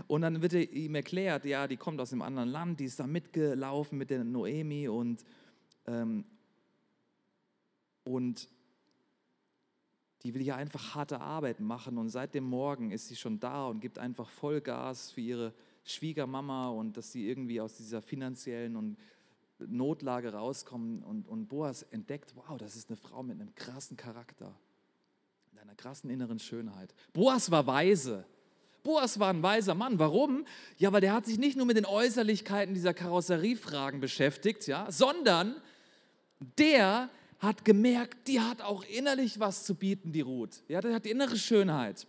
[0.07, 3.07] und dann wird ihm erklärt, ja, die kommt aus einem anderen Land, die ist da
[3.07, 5.23] mitgelaufen mit der Noemi und,
[5.87, 6.25] ähm,
[8.03, 8.49] und
[10.23, 13.67] die will ja einfach harte Arbeit machen und seit dem Morgen ist sie schon da
[13.67, 18.97] und gibt einfach Vollgas für ihre Schwiegermama und dass sie irgendwie aus dieser finanziellen und
[19.59, 24.57] Notlage rauskommen und, und Boas entdeckt, wow, das ist eine Frau mit einem krassen Charakter,
[25.65, 26.93] einer krassen inneren Schönheit.
[27.11, 28.23] Boas war weise.
[28.83, 29.97] Boas war ein weiser Mann.
[29.97, 30.45] Warum?
[30.77, 35.55] Ja, weil der hat sich nicht nur mit den Äußerlichkeiten dieser Karosseriefragen beschäftigt, ja, sondern
[36.59, 40.61] der hat gemerkt, die hat auch innerlich was zu bieten, die Ruth.
[40.67, 42.05] Ja, der hat die innere Schönheit.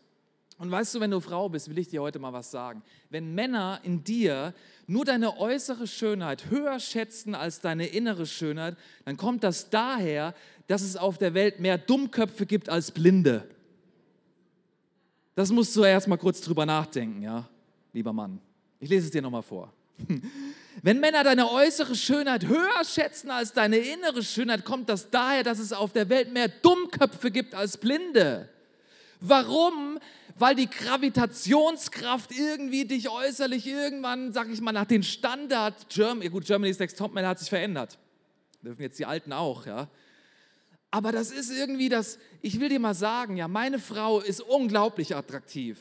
[0.58, 2.82] Und weißt du, wenn du Frau bist, will ich dir heute mal was sagen.
[3.10, 4.54] Wenn Männer in dir
[4.86, 10.34] nur deine äußere Schönheit höher schätzen als deine innere Schönheit, dann kommt das daher,
[10.66, 13.48] dass es auf der Welt mehr Dummköpfe gibt als Blinde.
[15.34, 17.46] Das musst du erst mal kurz drüber nachdenken, ja,
[17.92, 18.40] lieber Mann.
[18.80, 19.72] Ich lese es dir nochmal vor.
[20.82, 25.58] Wenn Männer deine äußere Schönheit höher schätzen als deine innere Schönheit, kommt das daher, dass
[25.58, 28.48] es auf der Welt mehr Dummköpfe gibt als Blinde.
[29.20, 29.98] Warum?
[30.38, 36.44] Weil die Gravitationskraft irgendwie dich äußerlich irgendwann, sag ich mal, nach den Standard, Germany, gut,
[36.44, 37.98] Germany's Next Topman hat sich verändert.
[38.62, 39.88] Dürfen jetzt die Alten auch, ja.
[40.90, 45.16] Aber das ist irgendwie das, ich will dir mal sagen, ja, meine Frau ist unglaublich
[45.16, 45.78] attraktiv.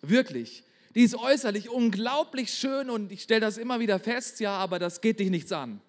[0.00, 0.64] Wirklich.
[0.94, 5.00] Die ist äußerlich unglaublich schön und ich stelle das immer wieder fest, ja, aber das
[5.00, 5.80] geht dich nichts an.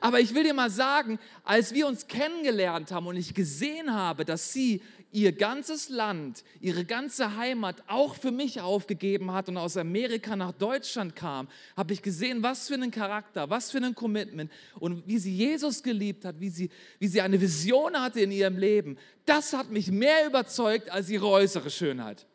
[0.00, 4.24] aber ich will dir mal sagen, als wir uns kennengelernt haben und ich gesehen habe,
[4.24, 9.76] dass sie ihr ganzes Land, ihre ganze Heimat auch für mich aufgegeben hat und aus
[9.76, 14.50] Amerika nach Deutschland kam, habe ich gesehen, was für einen Charakter, was für ein Commitment
[14.80, 18.56] und wie sie Jesus geliebt hat, wie sie, wie sie eine Vision hatte in ihrem
[18.56, 18.98] Leben.
[19.26, 22.26] Das hat mich mehr überzeugt als ihre äußere Schönheit.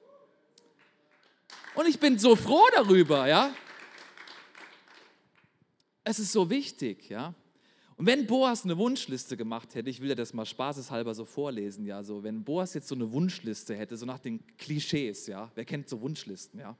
[1.73, 3.53] Und ich bin so froh darüber, ja.
[6.03, 7.33] Es ist so wichtig, ja.
[7.97, 11.83] Und wenn Boas eine Wunschliste gemacht hätte, ich will ja das mal spaßeshalber so vorlesen,
[11.85, 15.65] ja, so, wenn Boas jetzt so eine Wunschliste hätte, so nach den Klischees, ja, wer
[15.65, 16.77] kennt so Wunschlisten, ja,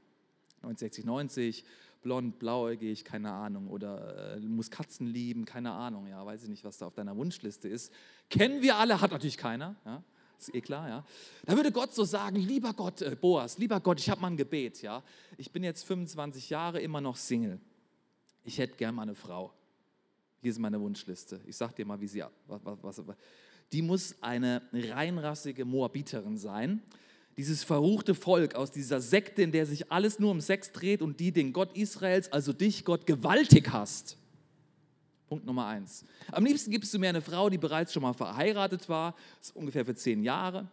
[0.62, 1.65] 69, 90,
[2.03, 6.63] blond, blauäugig, keine Ahnung, oder äh, muss Katzen lieben, keine Ahnung, ja, weiß ich nicht,
[6.63, 7.91] was da auf deiner Wunschliste ist.
[8.30, 10.03] Kennen wir alle, hat natürlich keiner, ja,
[10.38, 11.06] ist eh klar, ja.
[11.45, 14.38] Da würde Gott so sagen, lieber Gott, äh, Boas, lieber Gott, ich habe mal ein
[14.38, 15.01] Gebet, ja.
[15.36, 17.60] Ich bin jetzt 25 Jahre immer noch Single.
[18.43, 19.51] Ich hätte gern mal eine Frau.
[20.41, 21.41] Hier ist meine Wunschliste.
[21.45, 22.23] Ich sage dir mal, wie sie.
[22.47, 23.02] Was, was,
[23.71, 26.82] die muss eine reinrassige Moabiterin sein.
[27.38, 31.19] Dieses verruchte Volk aus dieser Sekte, in der sich alles nur um Sex dreht und
[31.19, 34.17] die den Gott Israels, also dich, Gott, gewaltig hasst.
[35.28, 36.06] Punkt Nummer eins.
[36.32, 39.86] Am liebsten gibst du mir eine Frau, die bereits schon mal verheiratet war, ist ungefähr
[39.86, 40.67] für zehn Jahre.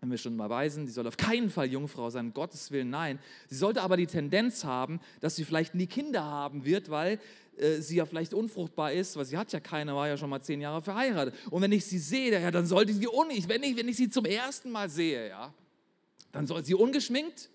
[0.00, 3.18] Wenn wir schon mal weisen, die soll auf keinen Fall Jungfrau sein, Gottes Willen, nein.
[3.48, 7.18] Sie sollte aber die Tendenz haben, dass sie vielleicht nie Kinder haben wird, weil
[7.58, 10.40] äh, sie ja vielleicht unfruchtbar ist, weil sie hat ja keine, war ja schon mal
[10.40, 11.34] zehn Jahre verheiratet.
[11.50, 14.10] Und wenn ich sie sehe, ja, dann sollte sie, unig, wenn, ich, wenn ich sie
[14.10, 15.52] zum ersten Mal sehe, ja,
[16.32, 17.48] dann soll sie ungeschminkt,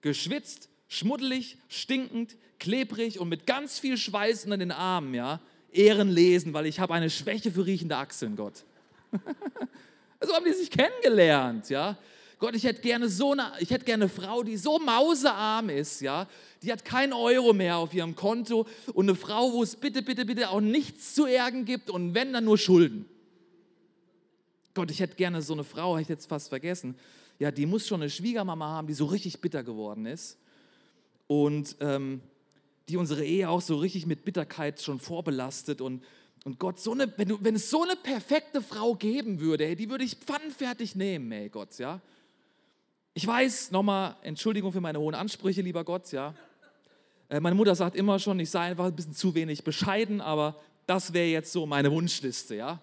[0.00, 5.40] geschwitzt, schmuddelig, stinkend, klebrig und mit ganz viel Schweiß unter den Armen, ja,
[5.72, 8.64] Ehren lesen, weil ich habe eine Schwäche für riechende Achseln, Gott.
[10.20, 11.98] so haben die sich kennengelernt, ja.
[12.44, 16.02] Gott, ich hätte gerne so eine, ich hätte gerne eine Frau, die so mausearm ist,
[16.02, 16.28] ja,
[16.62, 18.66] die hat kein Euro mehr auf ihrem Konto.
[18.92, 22.34] Und eine Frau, wo es bitte, bitte, bitte auch nichts zu ärgern gibt und wenn,
[22.34, 23.06] dann nur Schulden.
[24.74, 26.96] Gott, ich hätte gerne so eine Frau, habe ich jetzt fast vergessen,
[27.38, 30.36] ja, die muss schon eine Schwiegermama haben, die so richtig bitter geworden ist.
[31.26, 32.20] Und ähm,
[32.90, 35.80] die unsere Ehe auch so richtig mit Bitterkeit schon vorbelastet.
[35.80, 36.04] Und
[36.44, 39.76] und Gott, so eine, wenn, du, wenn es so eine perfekte Frau geben würde, hey,
[39.76, 42.02] die würde ich pfannenfertig nehmen, ey Gott, ja.
[43.16, 46.34] Ich weiß, nochmal, Entschuldigung für meine hohen Ansprüche, lieber Gott, ja.
[47.28, 50.56] Äh, meine Mutter sagt immer schon, ich sei einfach ein bisschen zu wenig bescheiden, aber
[50.84, 52.80] das wäre jetzt so meine Wunschliste, ja.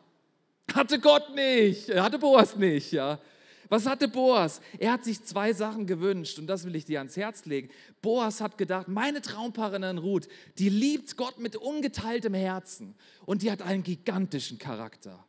[0.74, 3.20] Hatte Gott nicht, hatte Boas nicht, ja.
[3.68, 4.62] Was hatte Boas?
[4.80, 7.70] Er hat sich zwei Sachen gewünscht und das will ich dir ans Herz legen.
[8.02, 13.62] Boas hat gedacht, meine Traumparin Ruth, die liebt Gott mit ungeteiltem Herzen und die hat
[13.62, 15.26] einen gigantischen Charakter.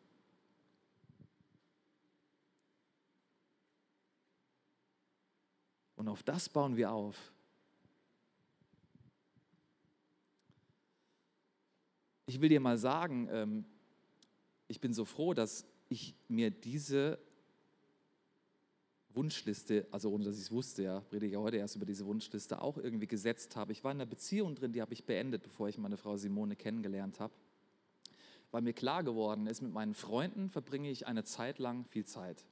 [6.02, 7.32] Und auf das bauen wir auf.
[12.26, 13.64] ich will dir mal sagen, ähm,
[14.66, 17.20] ich bin so froh, dass ich mir diese
[19.10, 22.78] Wunschliste, also ohne dass ich es wusste, ja, predige heute erst über diese Wunschliste, auch
[22.78, 23.70] irgendwie gesetzt habe.
[23.70, 26.56] Ich war in einer Beziehung drin, die habe ich beendet, bevor ich meine Frau Simone
[26.56, 27.34] kennengelernt habe,
[28.50, 32.44] weil mir klar geworden ist, mit meinen Freunden verbringe ich eine Zeit lang viel Zeit.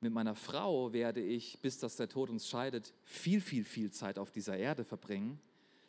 [0.00, 4.18] Mit meiner Frau werde ich, bis dass der Tod uns scheidet, viel, viel, viel Zeit
[4.18, 5.40] auf dieser Erde verbringen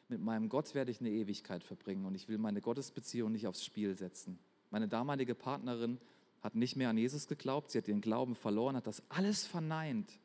[0.10, 3.64] mit meinem Gott werde ich eine Ewigkeit verbringen und ich will meine Gottesbeziehung nicht aufs
[3.64, 4.40] Spiel setzen.
[4.72, 6.00] Meine damalige Partnerin
[6.42, 10.20] hat nicht mehr an Jesus geglaubt, sie hat ihren Glauben verloren, hat das alles verneint.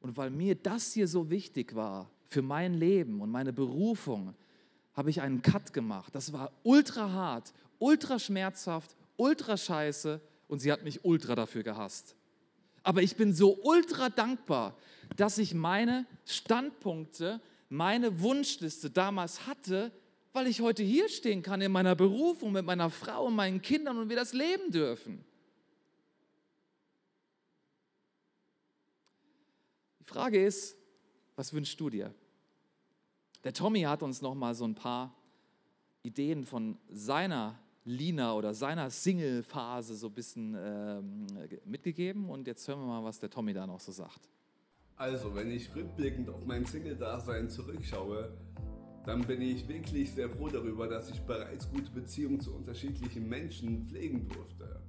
[0.00, 4.34] Und weil mir das hier so wichtig war für mein Leben und meine Berufung,
[4.92, 6.14] habe ich einen Cut gemacht.
[6.14, 12.16] Das war ultra hart, ultra schmerzhaft, ultra scheiße und sie hat mich ultra dafür gehasst.
[12.82, 14.76] Aber ich bin so ultra dankbar,
[15.16, 19.92] dass ich meine Standpunkte meine Wunschliste damals hatte,
[20.32, 23.98] weil ich heute hier stehen kann in meiner Berufung mit meiner Frau und meinen Kindern
[23.98, 25.24] und wir das leben dürfen.
[30.00, 30.76] Die Frage ist,
[31.36, 32.12] was wünschst du dir?
[33.44, 35.14] Der Tommy hat uns noch mal so ein paar
[36.02, 41.26] Ideen von seiner Lina oder seiner Single-Phase so ein bisschen ähm,
[41.64, 44.28] mitgegeben und jetzt hören wir mal, was der Tommy da noch so sagt.
[44.96, 48.36] Also, wenn ich rückblickend auf mein Single-Dasein zurückschaue,
[49.06, 53.86] dann bin ich wirklich sehr froh darüber, dass ich bereits gute Beziehungen zu unterschiedlichen Menschen
[53.86, 54.82] pflegen durfte.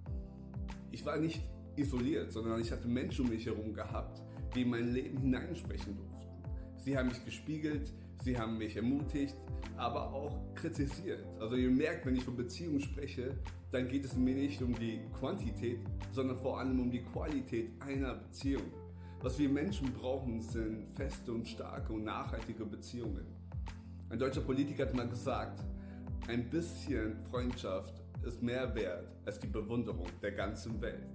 [0.92, 1.42] Ich war nicht
[1.78, 4.22] isoliert, sondern ich hatte Menschen um mich herum gehabt,
[4.54, 6.28] die in mein Leben hineinsprechen durften.
[6.76, 7.94] Sie haben mich gespiegelt,
[8.24, 9.36] Sie haben mich ermutigt,
[9.78, 11.26] aber auch kritisiert.
[11.40, 13.36] Also ihr merkt, wenn ich von Beziehungen spreche,
[13.72, 15.80] dann geht es mir nicht um die Quantität,
[16.12, 18.72] sondern vor allem um die Qualität einer Beziehung.
[19.22, 23.26] Was wir Menschen brauchen, sind feste und starke und nachhaltige Beziehungen.
[24.10, 25.64] Ein deutscher Politiker hat mal gesagt,
[26.28, 31.08] ein bisschen Freundschaft ist mehr wert als die Bewunderung der ganzen Welt.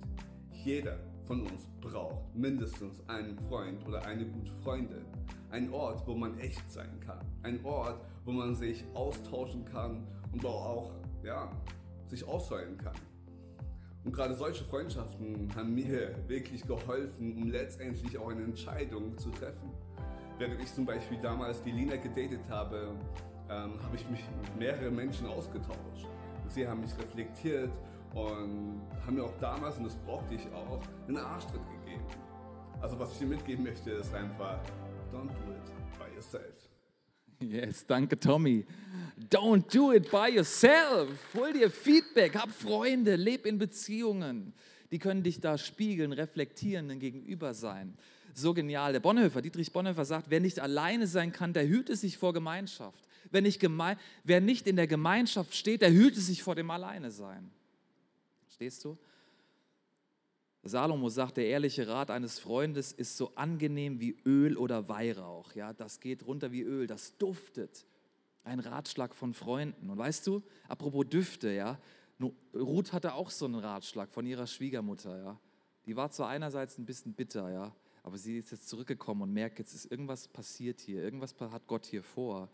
[0.51, 5.05] Jeder von uns braucht mindestens einen Freund oder eine gute Freundin.
[5.51, 7.21] Ein Ort, wo man echt sein kann.
[7.43, 10.93] Ein Ort, wo man sich austauschen kann und auch
[11.25, 11.51] ja,
[12.07, 12.95] sich ausheulen kann.
[14.05, 19.71] Und gerade solche Freundschaften haben mir wirklich geholfen, um letztendlich auch eine Entscheidung zu treffen.
[20.39, 22.93] Während ich zum Beispiel damals die Lina gedatet habe,
[23.51, 26.07] ähm, habe ich mich mit mehreren Menschen ausgetauscht.
[26.49, 27.71] Sie haben mich reflektiert
[28.17, 32.05] und haben mir auch damals, und das brauchte ich auch, einen Arschtritt gegeben.
[32.81, 34.59] Also was ich dir mitgeben möchte, ist einfach,
[35.13, 36.55] don't do it by yourself.
[37.41, 38.65] Yes, danke Tommy.
[39.31, 41.11] Don't do it by yourself.
[41.35, 44.55] Hol dir Feedback, hab Freunde, leb in Beziehungen.
[44.91, 47.95] Die können dich da spiegeln, reflektieren, ein Gegenüber sein.
[48.33, 48.93] So genial.
[48.93, 53.05] Der Bonhoeffer, Dietrich Bonhoeffer sagt, wer nicht alleine sein kann, der hüte sich vor Gemeinschaft.
[53.31, 57.11] Wer nicht, geme wer nicht in der Gemeinschaft steht, der hüte sich vor dem Alleine
[58.57, 58.71] sein.
[58.71, 58.97] Stehst du?
[60.63, 65.53] Salomo sagt, der ehrliche Rat eines Freundes ist so angenehm wie Öl oder Weihrauch.
[65.55, 67.87] Ja, das geht runter wie Öl, das duftet.
[68.43, 69.91] Ein Ratschlag von Freunden.
[69.91, 71.79] Und weißt du, apropos Düfte, ja,
[72.55, 75.41] Ruth hatte auch so einen Ratschlag von ihrer Schwiegermutter, ja.
[75.85, 79.61] Die war zwar einerseits ein bisschen bitter, ja, aber sie ist jetzt zurückgekommen und merkt,
[79.61, 82.49] jetzt ist irgendwas passiert hier, irgendwas hat Gott hier vor.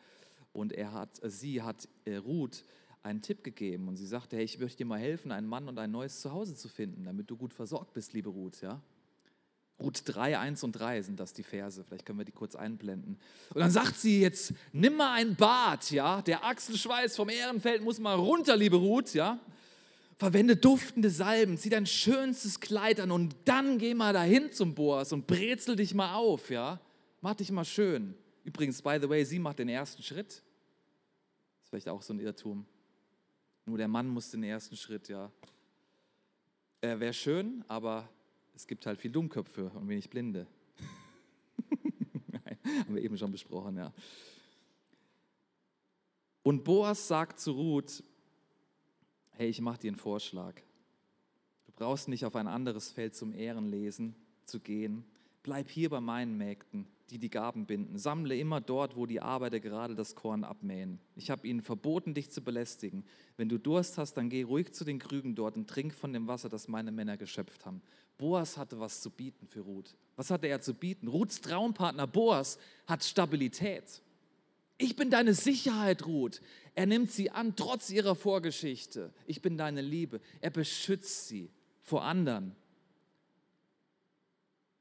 [0.52, 2.62] Und er hat, sie hat äh, Ruth
[3.02, 5.78] einen Tipp gegeben und sie sagte, hey, ich möchte dir mal helfen, einen Mann und
[5.78, 8.80] ein neues Zuhause zu finden, damit du gut versorgt bist, liebe Ruth, ja?
[9.80, 13.18] Ruth 3, 1 und 3 sind das die Verse, vielleicht können wir die kurz einblenden.
[13.52, 16.22] Und dann sagt sie jetzt, nimm mal ein Bad, ja?
[16.22, 19.40] Der Achselschweiß vom Ehrenfeld muss mal runter, liebe Ruth, ja?
[20.16, 25.12] Verwende duftende Salben, zieh dein schönstes Kleid an und dann geh mal dahin zum Boas
[25.12, 26.80] und brezel dich mal auf, ja?
[27.20, 28.14] Mach dich mal schön.
[28.44, 30.28] Übrigens, by the way, sie macht den ersten Schritt.
[30.28, 30.38] Das
[31.64, 32.66] ist vielleicht auch so ein Irrtum.
[33.64, 35.30] Nur der Mann muss den ersten Schritt, ja.
[36.80, 38.08] Er wäre schön, aber
[38.54, 40.46] es gibt halt viel Dummköpfe und wenig Blinde.
[42.28, 43.92] Nein, haben wir eben schon besprochen, ja.
[46.42, 48.02] Und Boas sagt zu Ruth,
[49.32, 50.60] hey, ich mache dir einen Vorschlag.
[51.66, 55.04] Du brauchst nicht auf ein anderes Feld zum Ehrenlesen zu gehen.
[55.44, 57.98] Bleib hier bei meinen Mägden die die Gaben binden.
[57.98, 60.98] Sammle immer dort, wo die Arbeiter gerade das Korn abmähen.
[61.14, 63.04] Ich habe ihnen verboten, dich zu belästigen.
[63.36, 66.26] Wenn du Durst hast, dann geh ruhig zu den Krügen dort und trink von dem
[66.26, 67.82] Wasser, das meine Männer geschöpft haben.
[68.16, 69.94] Boas hatte was zu bieten für Ruth.
[70.16, 71.06] Was hatte er zu bieten?
[71.06, 74.02] Ruths Traumpartner Boas hat Stabilität.
[74.78, 76.40] Ich bin deine Sicherheit, Ruth.
[76.74, 79.12] Er nimmt sie an, trotz ihrer Vorgeschichte.
[79.26, 80.20] Ich bin deine Liebe.
[80.40, 81.50] Er beschützt sie
[81.82, 82.56] vor anderen.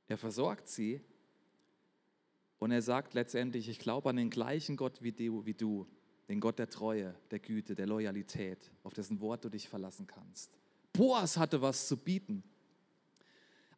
[0.07, 1.01] Er versorgt sie
[2.61, 5.87] und er sagt letztendlich, ich glaube an den gleichen Gott wie du, wie du,
[6.29, 10.51] den Gott der Treue, der Güte, der Loyalität, auf dessen Wort du dich verlassen kannst.
[10.93, 12.43] Boas hatte was zu bieten.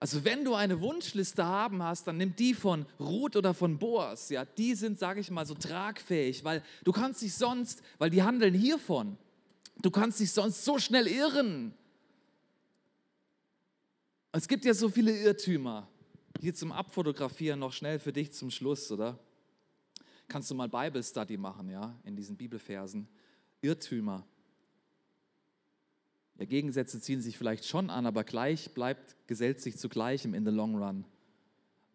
[0.02, 4.28] Also wenn du eine Wunschliste haben hast, dann nimm die von Ruth oder von Boas.
[4.28, 8.22] Ja, die sind, sage ich mal, so tragfähig, weil du kannst dich sonst, weil die
[8.22, 9.18] handeln hiervon,
[9.82, 11.74] du kannst dich sonst so schnell irren.
[14.34, 15.88] Es gibt ja so viele Irrtümer
[16.40, 19.20] hier zum Abfotografieren noch schnell für dich zum Schluss, oder?
[20.28, 23.08] Kannst du mal Bible Study machen, ja, in diesen Bibelversen.
[23.62, 24.26] Irrtümer.
[26.40, 30.46] Ja, Gegensätze ziehen sich vielleicht schon an, aber gleich bleibt, gesellt sich zu gleichem in
[30.46, 31.06] the long run.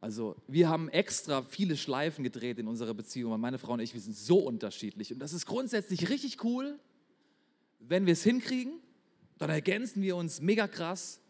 [0.01, 3.94] Also wir haben extra viele Schleifen gedreht in unserer Beziehung, weil meine Frau und ich,
[3.94, 5.12] wir sind so unterschiedlich.
[5.12, 6.79] Und das ist grundsätzlich richtig cool,
[7.81, 8.81] wenn wir es hinkriegen,
[9.38, 11.20] dann ergänzen wir uns mega krass,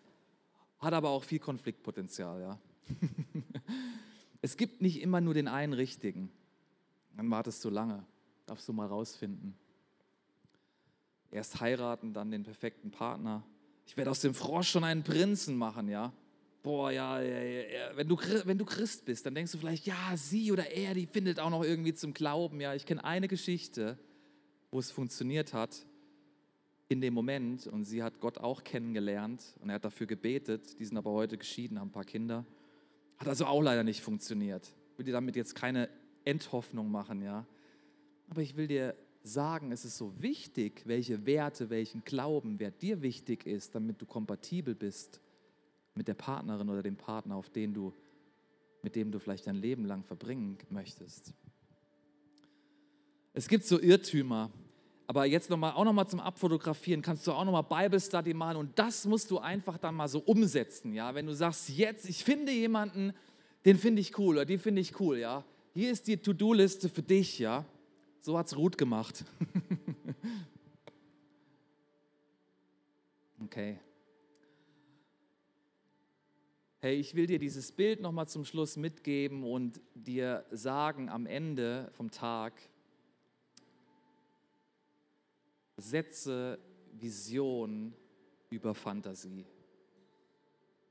[0.79, 2.59] hat aber auch viel Konfliktpotenzial, ja.
[4.43, 6.31] es gibt nicht immer nur den einen richtigen.
[7.17, 8.05] Dann wartest du lange,
[8.47, 9.55] darfst du mal rausfinden.
[11.31, 13.45] Erst heiraten, dann den perfekten Partner.
[13.87, 16.13] Ich werde aus dem Frosch schon einen Prinzen machen, ja.
[16.63, 20.17] Boah, ja, ja, ja, Wenn, du, wenn du Christ bist, dann denkst du vielleicht, ja,
[20.17, 22.61] sie oder er, die findet auch noch irgendwie zum Glauben.
[22.61, 23.99] Ja, ich kenne eine Geschichte,
[24.71, 25.87] wo es funktioniert hat
[26.89, 30.79] in dem Moment und sie hat Gott auch kennengelernt und er hat dafür gebetet.
[30.79, 32.45] Die sind aber heute geschieden, haben ein paar Kinder.
[33.19, 34.73] Hat also auch leider nicht funktioniert.
[34.93, 35.89] Ich will dir damit jetzt keine
[36.25, 37.47] Endhoffnung machen, ja.
[38.29, 43.03] Aber ich will dir sagen, es ist so wichtig, welche Werte, welchen Glauben, wer dir
[43.03, 45.21] wichtig ist, damit du kompatibel bist
[45.95, 47.93] mit der Partnerin oder dem Partner, auf den du,
[48.83, 51.33] mit dem du vielleicht dein Leben lang verbringen möchtest.
[53.33, 54.51] Es gibt so Irrtümer.
[55.09, 58.59] Aber jetzt noch mal, auch nochmal zum Abfotografieren kannst du auch nochmal Bible Study machen
[58.59, 60.93] und das musst du einfach dann mal so umsetzen.
[60.93, 61.15] Ja?
[61.15, 63.15] Wenn du sagst, jetzt, ich finde jemanden,
[63.65, 65.17] den finde ich cool oder die finde ich cool.
[65.17, 65.45] Ja?
[65.73, 67.39] Hier ist die To-Do-Liste für dich.
[67.39, 67.65] Ja?
[68.21, 69.25] So es Ruth gemacht.
[73.43, 73.79] okay.
[76.81, 81.91] Hey, ich will dir dieses Bild nochmal zum Schluss mitgeben und dir sagen am Ende
[81.95, 82.53] vom Tag,
[85.79, 86.59] setze
[86.93, 87.95] Vision
[88.51, 89.47] über Fantasie.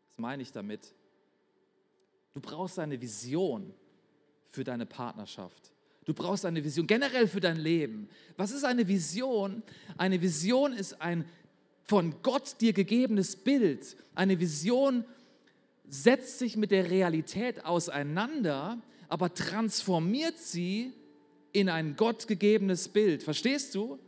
[0.08, 0.94] Was meine ich damit?
[2.34, 3.74] Du brauchst eine Vision
[4.48, 5.72] für deine Partnerschaft.
[6.06, 8.10] Du brauchst eine Vision generell für dein Leben.
[8.38, 9.62] Was ist eine Vision?
[9.98, 11.26] Eine Vision ist ein
[11.84, 13.96] von Gott dir gegebenes Bild.
[14.16, 15.06] Eine Vision
[15.90, 20.94] setzt sich mit der Realität auseinander, aber transformiert sie
[21.54, 23.24] in ein gottgegebenes Bild.
[23.24, 24.00] Verstehst du?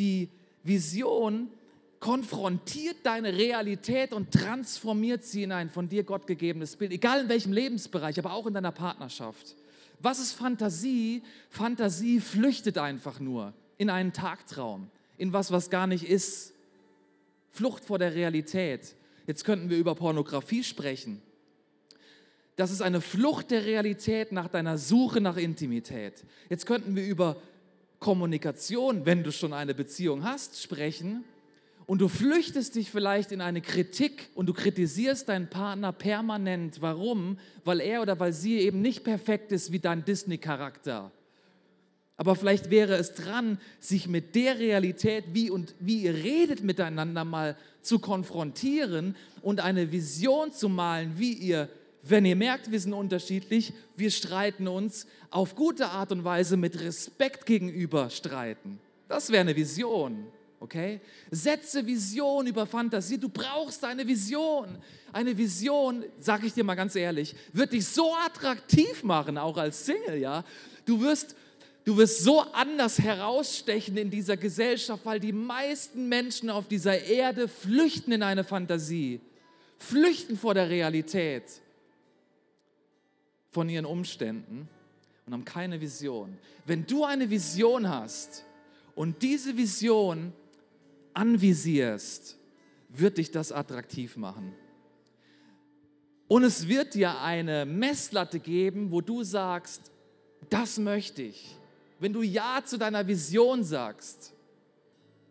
[0.00, 0.30] Die
[0.64, 1.50] Vision
[2.00, 7.52] konfrontiert deine Realität und transformiert sie in ein von dir gottgegebenes Bild, egal in welchem
[7.52, 9.56] Lebensbereich, aber auch in deiner Partnerschaft.
[9.98, 11.22] Was ist Fantasie?
[11.50, 16.54] Fantasie flüchtet einfach nur in einen Tagtraum, in was, was gar nicht ist.
[17.50, 18.94] Flucht vor der Realität.
[19.26, 21.20] Jetzt könnten wir über Pornografie sprechen.
[22.56, 26.24] Das ist eine Flucht der Realität nach deiner Suche nach Intimität.
[26.48, 27.36] Jetzt könnten wir über
[28.00, 31.24] Kommunikation, wenn du schon eine Beziehung hast, sprechen.
[31.86, 36.80] Und du flüchtest dich vielleicht in eine Kritik und du kritisierst deinen Partner permanent.
[36.80, 37.38] Warum?
[37.64, 41.10] Weil er oder weil sie eben nicht perfekt ist wie dein Disney-Charakter.
[42.16, 47.24] Aber vielleicht wäre es dran, sich mit der Realität, wie und wie ihr redet miteinander
[47.24, 51.68] mal zu konfrontieren und eine Vision zu malen, wie ihr,
[52.02, 56.80] wenn ihr merkt, wir sind unterschiedlich, wir streiten uns, auf gute Art und Weise mit
[56.80, 58.80] Respekt gegenüber streiten.
[59.08, 60.26] Das wäre eine Vision.
[60.60, 61.00] Okay?
[61.30, 63.18] Setze Vision über Fantasie.
[63.18, 64.78] Du brauchst eine Vision.
[65.12, 69.84] Eine Vision, sage ich dir mal ganz ehrlich, wird dich so attraktiv machen, auch als
[69.86, 70.44] Single, ja.
[70.84, 71.34] Du wirst
[71.82, 77.48] Du wirst so anders herausstechen in dieser Gesellschaft, weil die meisten Menschen auf dieser Erde
[77.48, 79.20] flüchten in eine Fantasie,
[79.78, 81.44] flüchten vor der Realität,
[83.50, 84.68] von ihren Umständen
[85.26, 86.38] und haben keine Vision.
[86.66, 88.44] Wenn du eine Vision hast
[88.94, 90.32] und diese Vision
[91.14, 92.38] anvisierst,
[92.88, 94.54] wird dich das attraktiv machen.
[96.28, 99.90] Und es wird dir eine Messlatte geben, wo du sagst,
[100.48, 101.56] das möchte ich
[102.00, 104.32] wenn du Ja zu deiner Vision sagst,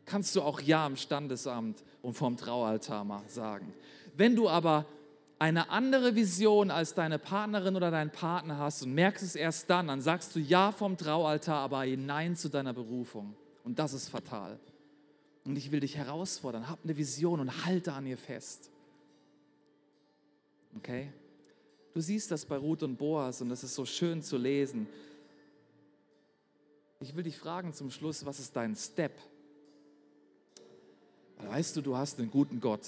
[0.06, 3.74] kannst du auch Ja im Standesamt und vom Traualtar sagen.
[4.16, 4.86] Wenn du aber
[5.40, 9.88] eine andere Vision als deine Partnerin oder dein Partner hast und merkst es erst dann,
[9.88, 13.36] dann sagst du Ja vom Traualtar, aber Nein zu deiner Berufung.
[13.64, 14.60] Und das ist fatal.
[15.46, 18.70] Und ich will dich herausfordern, hab eine Vision und halte an ihr fest.
[20.76, 21.12] Okay?
[21.94, 24.88] Du siehst das bei Ruth und Boas und das ist so schön zu lesen.
[27.00, 29.18] Ich will dich fragen zum Schluss, was ist dein Step?
[31.38, 32.86] Weißt du, du hast einen guten Gott,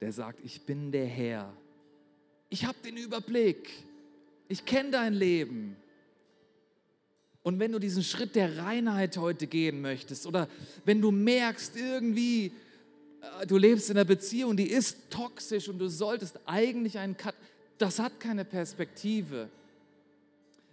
[0.00, 1.52] der sagt, ich bin der Herr.
[2.48, 3.70] Ich habe den Überblick.
[4.48, 5.76] Ich kenne dein Leben.
[7.42, 10.48] Und wenn du diesen Schritt der Reinheit heute gehen möchtest oder
[10.84, 12.52] wenn du merkst, irgendwie,
[13.40, 17.34] äh, du lebst in einer Beziehung, die ist toxisch und du solltest eigentlich einen Cut,
[17.78, 19.48] das hat keine Perspektive.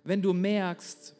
[0.03, 1.13] Wenn du merkst,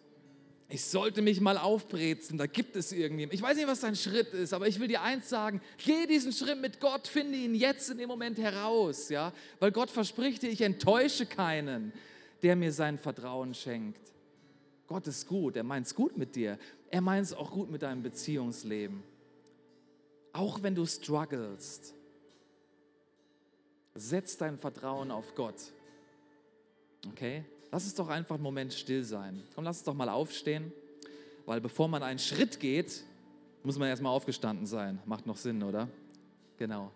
[0.74, 3.36] ich sollte mich mal aufbrezen, da gibt es irgendjemand.
[3.36, 6.34] Ich weiß nicht, was dein Schritt ist, aber ich will dir eins sagen, geh diesen
[6.34, 10.49] Schritt mit Gott, finde ihn jetzt in dem Moment heraus, ja, weil Gott verspricht dir,
[10.49, 11.93] ich enttäusche keinen,
[12.41, 14.01] der mir sein Vertrauen schenkt.
[14.88, 16.57] Gott ist gut, er meint es gut mit dir,
[16.89, 19.03] er meint es auch gut mit deinem Beziehungsleben.
[20.32, 21.93] Auch wenn du strugglest,
[23.93, 25.71] setz dein Vertrauen auf Gott.
[27.09, 27.45] Okay?
[27.74, 29.41] Lass es doch einfach einen Moment still sein.
[29.55, 30.71] Komm, lass es doch mal aufstehen,
[31.47, 33.03] weil bevor man einen Schritt geht,
[33.63, 34.99] muss man erstmal aufgestanden sein.
[35.07, 35.88] Macht noch Sinn, oder?
[36.59, 36.91] Genau.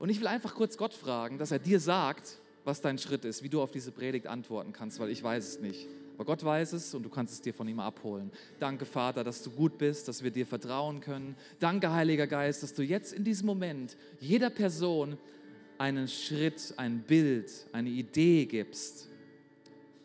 [0.00, 3.44] Und ich will einfach kurz Gott fragen, dass er dir sagt, was dein Schritt ist,
[3.44, 5.86] wie du auf diese Predigt antworten kannst, weil ich weiß es nicht.
[6.16, 8.32] Aber Gott weiß es und du kannst es dir von ihm abholen.
[8.58, 11.36] Danke, Vater, dass du gut bist, dass wir dir vertrauen können.
[11.60, 15.16] Danke, Heiliger Geist, dass du jetzt in diesem Moment jeder Person
[15.78, 19.09] einen Schritt, ein Bild, eine Idee gibst,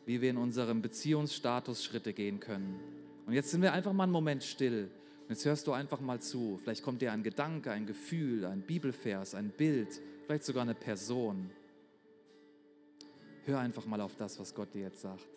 [0.05, 2.79] wie wir in unserem Beziehungsstatus Schritte gehen können.
[3.25, 4.89] Und jetzt sind wir einfach mal einen Moment still.
[5.29, 6.59] Jetzt hörst du einfach mal zu.
[6.61, 11.49] Vielleicht kommt dir ein Gedanke, ein Gefühl, ein Bibelvers, ein Bild, vielleicht sogar eine Person.
[13.45, 15.27] Hör einfach mal auf das, was Gott dir jetzt sagt.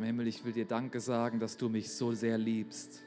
[0.00, 3.02] Im Himmel, ich will dir Danke sagen, dass du mich so sehr liebst.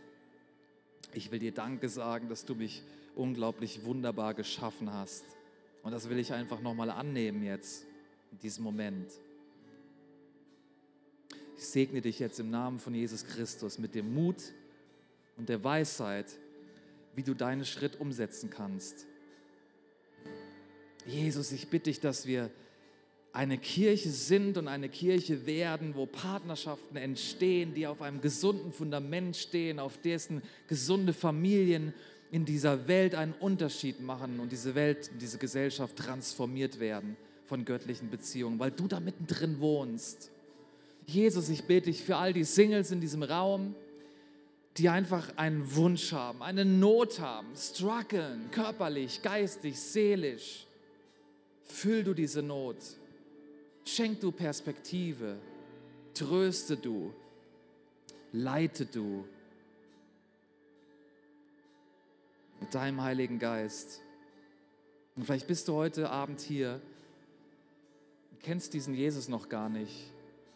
[1.16, 2.84] Ich will dir Danke sagen, dass du mich
[3.16, 5.26] unglaublich wunderbar geschaffen hast.
[5.82, 7.86] Und das will ich einfach nochmal annehmen jetzt,
[8.32, 9.12] in diesem Moment.
[11.58, 14.54] Ich segne dich jetzt im Namen von Jesus Christus mit dem Mut
[15.36, 16.28] und der Weisheit,
[17.16, 19.08] wie du deinen Schritt umsetzen kannst.
[21.08, 22.52] Jesus, ich bitte dich, dass wir
[23.34, 29.36] eine Kirche sind und eine Kirche werden, wo Partnerschaften entstehen, die auf einem gesunden Fundament
[29.36, 31.94] stehen, auf dessen gesunde Familien
[32.32, 38.12] in dieser Welt einen Unterschied machen und diese Welt, diese Gesellschaft transformiert werden von göttlichen
[38.12, 40.30] Beziehungen, weil du da mittendrin wohnst.
[41.08, 43.74] Jesus, ich bete dich für all die Singles in diesem Raum,
[44.78, 50.68] die einfach einen Wunsch haben, eine Not haben, strugglen, körperlich, geistig, seelisch.
[51.64, 52.78] Füll du diese Not.
[53.86, 55.38] Schenk du Perspektive.
[56.14, 57.14] Tröste du.
[58.32, 59.26] Leite du.
[62.60, 64.02] Mit deinem Heiligen Geist.
[65.16, 66.82] Und vielleicht bist du heute Abend hier,
[68.42, 70.12] kennst diesen Jesus noch gar nicht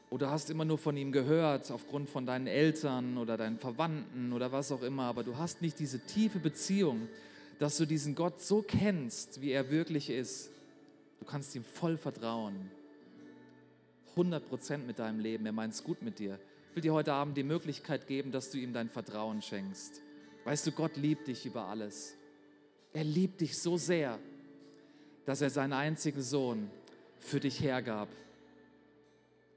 [0.10, 4.52] oder hast immer nur von ihm gehört, aufgrund von deinen Eltern oder deinen Verwandten oder
[4.52, 7.08] was auch immer, aber du hast nicht diese tiefe Beziehung,
[7.60, 10.50] dass du diesen Gott so kennst, wie er wirklich ist.
[11.20, 12.72] Du kannst ihm voll vertrauen.
[14.18, 15.46] 100 Prozent mit deinem Leben.
[15.46, 16.40] Er meint es gut mit dir.
[16.70, 20.02] Ich will dir heute Abend die Möglichkeit geben, dass du ihm dein Vertrauen schenkst.
[20.44, 22.16] Weißt du, Gott liebt dich über alles.
[22.94, 24.20] Er liebt dich so sehr,
[25.26, 26.70] dass er seinen einzigen Sohn
[27.20, 28.10] für dich hergab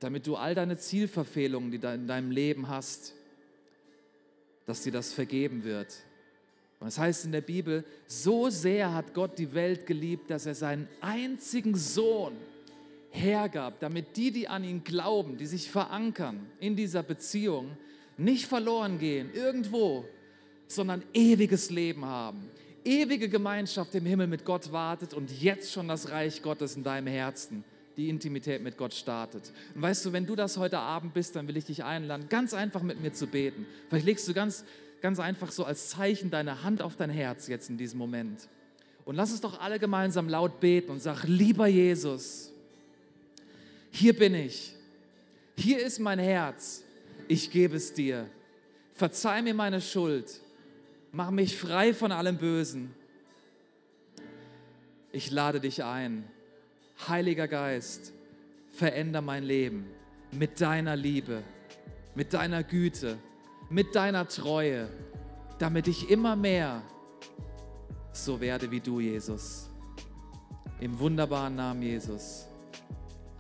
[0.01, 3.15] damit du all deine Zielverfehlungen, die du in deinem Leben hast,
[4.67, 5.95] dass dir das vergeben wird.
[6.81, 10.47] Und es das heißt in der Bibel, so sehr hat Gott die Welt geliebt, dass
[10.47, 12.33] er seinen einzigen Sohn
[13.11, 17.77] hergab, damit die, die an ihn glauben, die sich verankern in dieser Beziehung,
[18.17, 20.05] nicht verloren gehen irgendwo,
[20.67, 22.49] sondern ewiges Leben haben.
[22.85, 27.09] Ewige Gemeinschaft im Himmel mit Gott wartet und jetzt schon das Reich Gottes in deinem
[27.09, 27.65] Herzen
[27.97, 29.53] die Intimität mit Gott startet.
[29.75, 32.55] Und weißt du, wenn du das heute Abend bist, dann will ich dich einladen, ganz
[32.55, 33.67] einfach mit mir zu beten.
[33.89, 34.65] Vielleicht legst du ganz,
[35.03, 38.49] ganz einfach so als Zeichen deine Hand auf dein Herz jetzt in diesem Moment.
[39.05, 42.53] Und lass es doch alle gemeinsam laut beten und sag, lieber Jesus,
[43.91, 44.75] hier bin ich.
[45.57, 46.85] Hier ist mein Herz.
[47.29, 48.29] Ich gebe es dir.
[48.95, 50.41] Verzeih mir meine Schuld.
[51.13, 52.95] Mach mich frei von allem Bösen.
[55.13, 56.25] Ich lade dich ein
[57.09, 58.13] Heiliger Geist,
[58.71, 59.87] veränder mein Leben
[60.33, 61.43] mit deiner Liebe,
[62.15, 63.19] mit deiner Güte,
[63.71, 64.89] mit deiner Treue,
[65.59, 66.83] damit ich immer mehr
[68.13, 69.69] so werde wie du, Jesus.
[70.81, 72.50] Im wunderbaren Namen Jesus.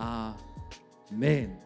[0.01, 1.59] Amen.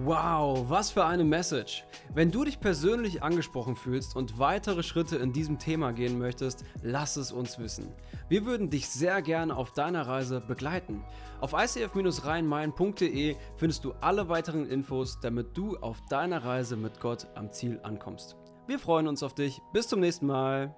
[0.00, 1.84] Wow, was für eine Message.
[2.14, 7.16] Wenn du dich persönlich angesprochen fühlst und weitere Schritte in diesem Thema gehen möchtest, lass
[7.16, 7.92] es uns wissen.
[8.28, 11.02] Wir würden dich sehr gerne auf deiner Reise begleiten.
[11.40, 17.50] Auf icf-rheinmain.de findest du alle weiteren Infos, damit du auf deiner Reise mit Gott am
[17.50, 18.36] Ziel ankommst.
[18.68, 19.60] Wir freuen uns auf dich.
[19.72, 20.76] Bis zum nächsten Mal.